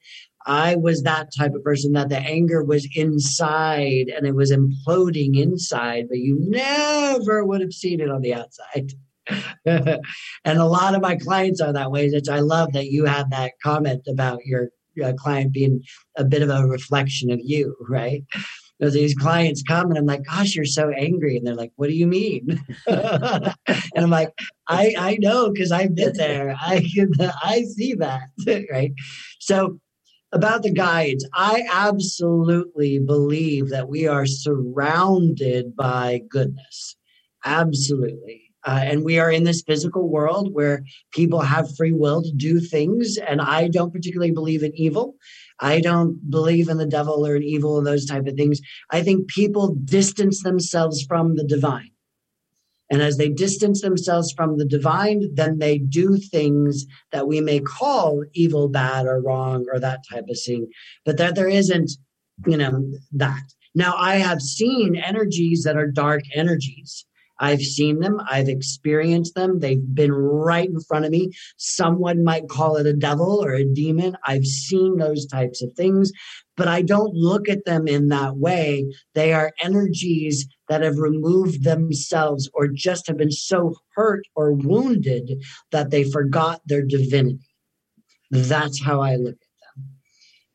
[0.45, 5.37] I was that type of person that the anger was inside and it was imploding
[5.37, 8.93] inside, but you never would have seen it on the outside.
[9.65, 9.99] and
[10.45, 12.09] a lot of my clients are that way.
[12.09, 14.69] Which I love that you had that comment about your
[15.17, 15.81] client being
[16.17, 18.23] a bit of a reflection of you, right?
[18.77, 21.35] Because these clients come and I'm like, gosh, you're so angry.
[21.35, 22.63] And they're like, what do you mean?
[22.87, 23.53] and
[23.95, 24.31] I'm like,
[24.67, 26.55] I, I know because I've been there.
[26.59, 26.89] I
[27.43, 28.29] I see that,
[28.71, 28.93] right?
[29.39, 29.79] So
[30.31, 36.95] about the guides, I absolutely believe that we are surrounded by goodness.
[37.45, 38.43] Absolutely.
[38.65, 42.59] Uh, and we are in this physical world where people have free will to do
[42.59, 43.17] things.
[43.17, 45.15] And I don't particularly believe in evil.
[45.59, 48.59] I don't believe in the devil or in evil and those type of things.
[48.91, 51.91] I think people distance themselves from the divine.
[52.89, 57.59] And as they distance themselves from the divine, then they do things that we may
[57.59, 60.67] call evil, bad, or wrong, or that type of thing.
[61.05, 61.91] But that there isn't,
[62.47, 63.43] you know, that.
[63.75, 67.05] Now, I have seen energies that are dark energies.
[67.39, 68.19] I've seen them.
[68.29, 69.59] I've experienced them.
[69.59, 71.31] They've been right in front of me.
[71.57, 74.17] Someone might call it a devil or a demon.
[74.25, 76.11] I've seen those types of things,
[76.57, 78.91] but I don't look at them in that way.
[79.15, 85.43] They are energies that have removed themselves or just have been so hurt or wounded
[85.71, 87.39] that they forgot their divinity.
[88.31, 89.85] That's how I look at them.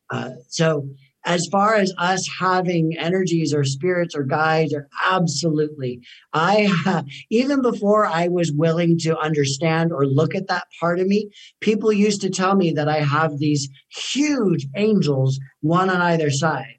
[0.09, 0.87] Uh, so,
[1.25, 5.99] as far as us having energies or spirits or guides or absolutely
[6.33, 11.29] i even before i was willing to understand or look at that part of me
[11.59, 16.74] people used to tell me that i have these huge angels one on either side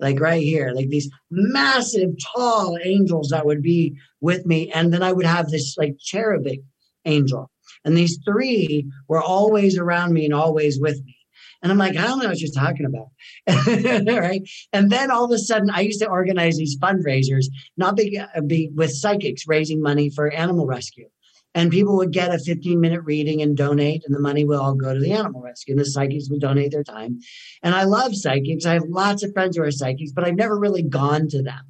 [0.00, 5.02] like right here like these massive tall angels that would be with me and then
[5.02, 6.60] i would have this like cherubic
[7.04, 7.50] angel.
[7.84, 11.16] And these three were always around me and always with me.
[11.62, 13.08] And I'm like, I don't know what you're talking about.
[14.16, 14.42] right.
[14.72, 17.46] And then all of a sudden, I used to organize these fundraisers,
[17.76, 21.08] not be, be with psychics raising money for animal rescue.
[21.54, 24.74] And people would get a 15 minute reading and donate, and the money would all
[24.74, 25.72] go to the animal rescue.
[25.72, 27.18] And the psychics would donate their time.
[27.62, 28.66] And I love psychics.
[28.66, 31.64] I have lots of friends who are psychics, but I've never really gone to them.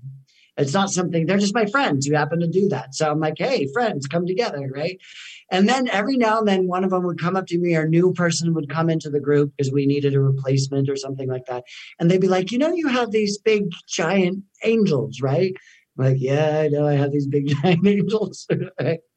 [0.60, 2.94] It's not something, they're just my friends who happen to do that.
[2.94, 4.98] So I'm like, hey, friends, come together, right?
[5.50, 7.82] And then every now and then one of them would come up to me or
[7.82, 11.28] a new person would come into the group because we needed a replacement or something
[11.28, 11.64] like that.
[11.98, 15.54] And they'd be like, you know, you have these big giant angels, right?
[15.98, 18.46] I'm like, yeah, I know I have these big giant angels.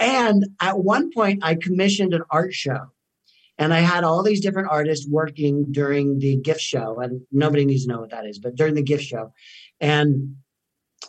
[0.00, 2.86] and at one point I commissioned an art show.
[3.58, 7.86] And I had all these different artists working during the gift show, and nobody needs
[7.86, 9.32] to know what that is, but during the gift show.
[9.80, 10.36] And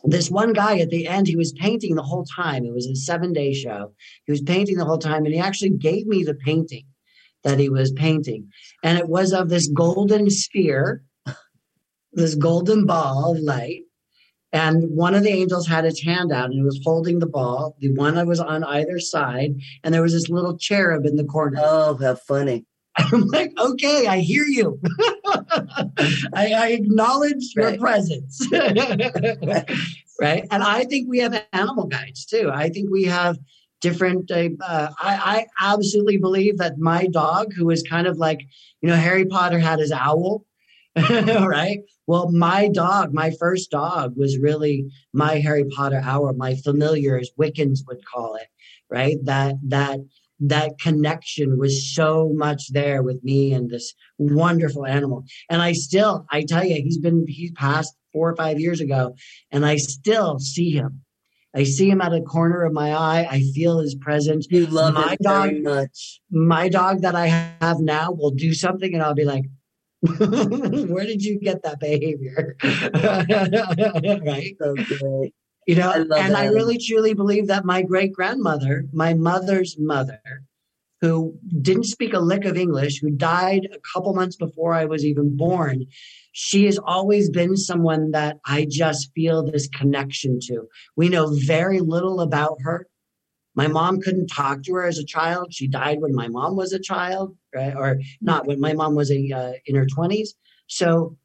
[0.04, 2.64] this one guy at the end, he was painting the whole time.
[2.64, 3.94] It was a seven day show.
[4.26, 6.86] He was painting the whole time, and he actually gave me the painting
[7.44, 8.50] that he was painting.
[8.84, 11.04] And it was of this golden sphere,
[12.14, 13.84] this golden ball of light.
[14.58, 17.76] And one of the angels had his hand out and he was holding the ball.
[17.80, 19.54] The one that was on either side,
[19.84, 21.60] and there was this little cherub in the corner.
[21.62, 22.66] Oh, how funny.
[22.98, 24.80] I'm like, okay, I hear you.
[26.34, 27.74] I, I, acknowledge right.
[27.74, 28.48] your presence.
[30.20, 30.48] right.
[30.50, 32.50] And I think we have animal guides too.
[32.52, 33.38] I think we have
[33.82, 34.32] different.
[34.32, 38.40] Uh, I, I absolutely believe that my dog, who is kind of like,
[38.82, 40.46] you know, Harry Potter had his owl.
[40.96, 41.82] right.
[42.08, 47.30] Well, my dog, my first dog was really my Harry Potter hour, my familiar, as
[47.38, 48.48] Wiccans would call it.
[48.90, 49.18] Right.
[49.24, 50.00] That, that,
[50.40, 55.26] that connection was so much there with me and this wonderful animal.
[55.50, 59.16] And I still, I tell you, he's been, he's passed four or five years ago,
[59.52, 61.02] and I still see him.
[61.56, 63.28] I see him at a corner of my eye.
[63.30, 64.48] I feel his presence.
[64.50, 66.22] You love my dog, very much.
[66.30, 69.46] My dog that I have now will do something, and I'll be like,
[70.02, 72.56] "Where did you get that behavior?"
[74.26, 75.34] right?
[75.68, 80.22] You know, I and I really truly believe that my great grandmother, my mother's mother,
[81.02, 85.06] who didn't speak a lick of English, who died a couple months before I was
[85.06, 85.86] even born,
[86.32, 90.68] she has always been someone that I just feel this connection to.
[90.96, 92.88] We know very little about her.
[93.56, 95.54] My mom couldn't talk to her as a child.
[95.54, 97.76] She died when my mom was a child, right?
[97.76, 100.30] Or not when my mom was a, uh, in her 20s.
[100.68, 101.18] So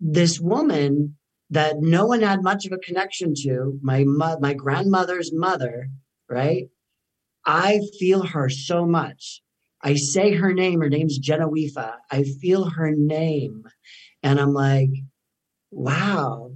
[0.00, 1.16] this woman
[1.50, 5.88] that no one had much of a connection to, my mo- my grandmother's mother,
[6.28, 6.64] right?
[7.44, 9.42] I feel her so much.
[9.82, 11.76] I say her name, her name's Genevieve.
[12.10, 13.64] I feel her name.
[14.22, 14.90] And I'm like,
[15.70, 16.52] wow.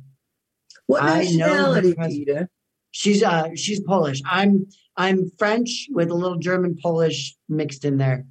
[0.86, 2.48] What I nationality, Peter?
[2.90, 4.20] She's uh she's Polish.
[4.26, 4.66] I'm
[4.96, 8.26] I'm French with a little German Polish mixed in there.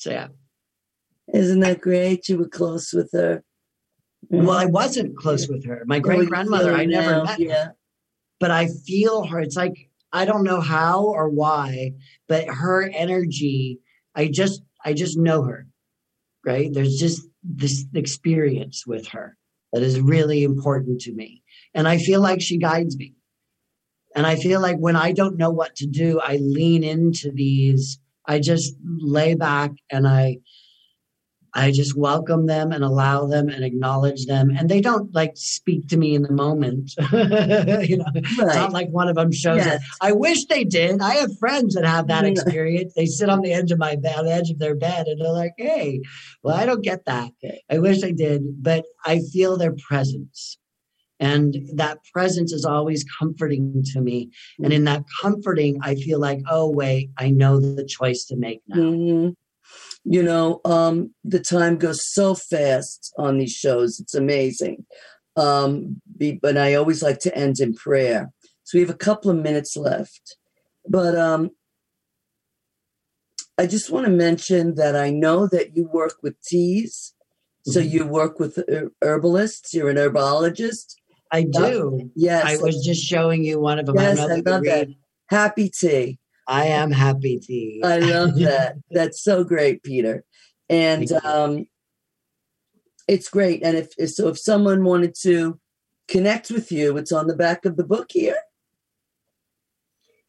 [0.00, 0.28] So yeah.
[1.34, 2.26] Isn't that great?
[2.26, 3.44] You were close with her.
[4.30, 4.72] Well, I mm-hmm.
[4.72, 5.82] wasn't close with her.
[5.84, 7.64] My oh, great grandmother, I never now, met yeah.
[7.64, 7.76] her.
[8.38, 9.40] But I feel her.
[9.40, 11.92] It's like I don't know how or why,
[12.28, 13.80] but her energy,
[14.14, 15.66] I just I just know her.
[16.46, 16.72] Right?
[16.72, 19.36] There's just this experience with her
[19.74, 21.42] that is really important to me.
[21.74, 23.16] And I feel like she guides me.
[24.16, 27.99] And I feel like when I don't know what to do, I lean into these.
[28.26, 30.38] I just lay back and I
[31.52, 34.50] I just welcome them and allow them and acknowledge them.
[34.50, 36.92] And they don't like speak to me in the moment.
[37.12, 39.80] you know, it's not like one of them shows Yes.
[39.80, 39.88] it.
[40.00, 41.00] I wish they did.
[41.00, 42.92] I have friends that have that experience.
[42.94, 45.20] They sit on the edge of my bed, on the edge of their bed, and
[45.20, 46.02] they're like, "Hey,
[46.42, 47.32] well, I don't get that.
[47.68, 50.56] I wish I did, but I feel their presence."
[51.20, 54.30] And that presence is always comforting to me.
[54.62, 58.62] And in that comforting, I feel like, oh, wait, I know the choice to make
[58.66, 58.76] now.
[58.76, 59.36] Mhm.
[60.04, 64.00] You know, um, the time goes so fast on these shows.
[64.00, 64.86] It's amazing.
[65.36, 68.32] Um, be, but I always like to end in prayer.
[68.64, 70.36] So we have a couple of minutes left.
[70.88, 71.50] But um,
[73.58, 77.14] I just want to mention that I know that you work with teas.
[77.66, 77.90] So Mhm.
[77.90, 78.58] you work with
[79.02, 79.74] herbalists.
[79.74, 80.96] You're an herbologist.
[81.32, 82.10] I do.
[82.16, 82.44] Yes.
[82.44, 83.96] I was just showing you one of them.
[83.96, 84.88] Yes, I, I love that.
[85.28, 86.18] Happy tea.
[86.48, 87.80] I am happy to.
[87.86, 88.76] I love that.
[88.90, 90.24] That's so great, Peter.
[90.68, 91.66] And um,
[93.06, 93.62] it's great.
[93.62, 95.60] And if if- so, if someone wanted to
[96.08, 98.36] connect with you, it's on the back of the book here.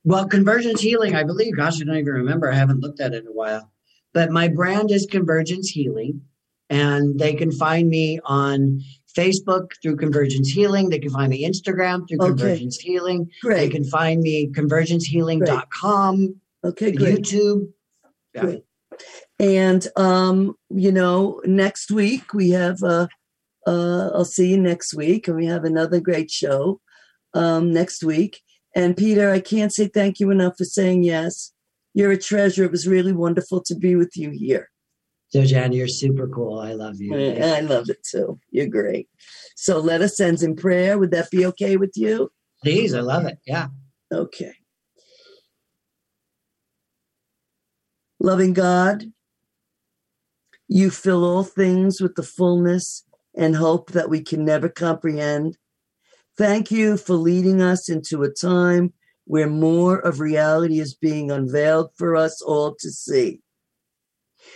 [0.04, 1.56] Well, Convergence Healing, I believe.
[1.56, 2.52] Gosh, I don't even remember.
[2.52, 3.72] I haven't looked at it in a while.
[4.14, 6.22] But my brand is Convergence Healing,
[6.70, 8.82] and they can find me on
[9.16, 10.90] Facebook through Convergence Healing.
[10.90, 12.30] They can find me Instagram through Okay.
[12.30, 13.30] Convergence Healing.
[13.42, 13.58] Great.
[13.58, 16.36] They can find me convergencehealing.com.
[16.64, 17.20] Okay, great.
[17.20, 17.70] YouTube.
[18.34, 18.42] Yeah.
[18.42, 18.64] Great.
[19.40, 23.08] And um, you know, next week we have uh
[23.68, 26.80] uh I'll see you next week and we have another great show
[27.34, 28.42] um next week.
[28.76, 31.52] And Peter, I can't say thank you enough for saying yes.
[31.94, 32.64] You're a treasure.
[32.64, 34.70] It was really wonderful to be with you here.
[35.32, 36.60] So, Jan, you're super cool.
[36.60, 37.16] I love you.
[37.42, 38.38] I love it too.
[38.50, 39.08] You're great.
[39.56, 41.00] So let us end in prayer.
[41.00, 42.32] Would that be okay with you?
[42.62, 43.40] Please, I love it.
[43.46, 43.68] Yeah.
[44.14, 44.54] Okay.
[48.20, 49.06] Loving God,
[50.68, 55.58] you fill all things with the fullness and hope that we can never comprehend.
[56.38, 58.94] Thank you for leading us into a time
[59.26, 63.42] where more of reality is being unveiled for us all to see.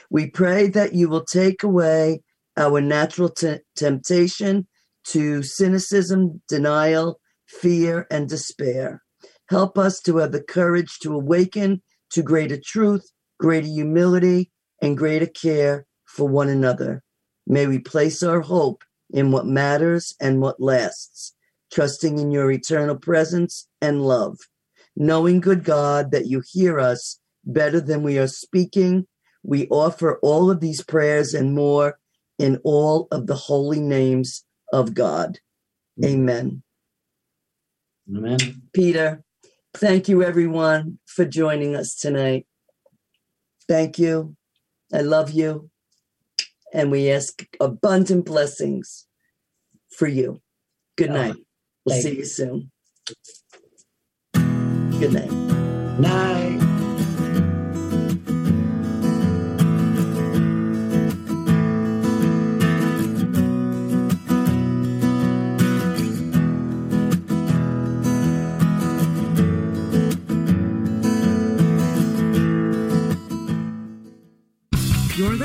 [0.09, 2.21] We pray that you will take away
[2.57, 4.67] our natural t- temptation
[5.05, 9.01] to cynicism, denial, fear, and despair.
[9.49, 11.81] Help us to have the courage to awaken
[12.11, 17.03] to greater truth, greater humility, and greater care for one another.
[17.47, 21.33] May we place our hope in what matters and what lasts,
[21.71, 24.39] trusting in your eternal presence and love,
[24.95, 29.05] knowing, good God, that you hear us better than we are speaking.
[29.45, 31.99] We offer all of these prayers and more
[32.39, 34.43] in all of the holy names
[34.73, 35.39] of God.
[36.01, 36.13] Mm-hmm.
[36.13, 36.63] Amen.
[38.09, 38.61] Amen.
[38.73, 39.23] Peter,
[39.73, 42.45] thank you everyone for joining us tonight.
[43.67, 44.35] Thank you.
[44.93, 45.69] I love you.
[46.73, 49.07] And we ask abundant blessings
[49.95, 50.41] for you.
[50.97, 51.35] Good night.
[51.85, 52.17] We'll thank see you.
[52.17, 52.71] you soon.
[54.99, 55.31] Good night.
[55.99, 56.64] Night.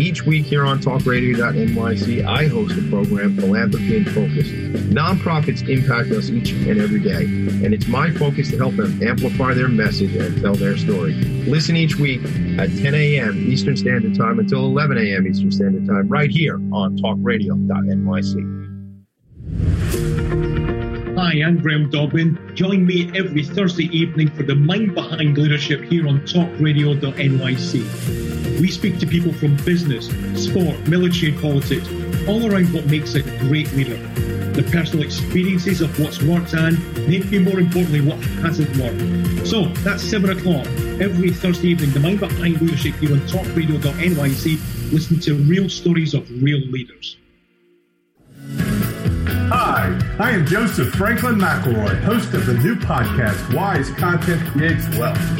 [0.00, 4.48] Each week here on talkradio.nyc, I host a program, Philanthropy in Focus.
[4.88, 9.52] Nonprofits impact us each and every day, and it's my focus to help them amplify
[9.52, 11.12] their message and tell their story.
[11.12, 12.22] Listen each week
[12.58, 13.46] at 10 a.m.
[13.46, 15.26] Eastern Standard Time until 11 a.m.
[15.26, 18.56] Eastern Standard Time, right here on talkradio.nyc.
[21.18, 22.38] Hi, I'm Graham Dobbin.
[22.54, 28.29] Join me every Thursday evening for the Mind Behind Leadership here on talkradio.nyc.
[28.60, 31.88] We speak to people from business, sport, military, and politics,
[32.28, 33.96] all around what makes a great leader.
[34.52, 36.76] The personal experiences of what's worked and,
[37.08, 39.46] maybe more importantly, what hasn't worked.
[39.46, 40.66] So that's 7 o'clock
[41.00, 44.92] every Thursday evening, the Mind Behind Leadership here on talkradio.nyc.
[44.92, 47.16] Listen to real stories of real leaders.
[49.48, 55.39] Hi, I am Joseph Franklin McElroy, host of the new podcast, Wise Content Creates Wealth.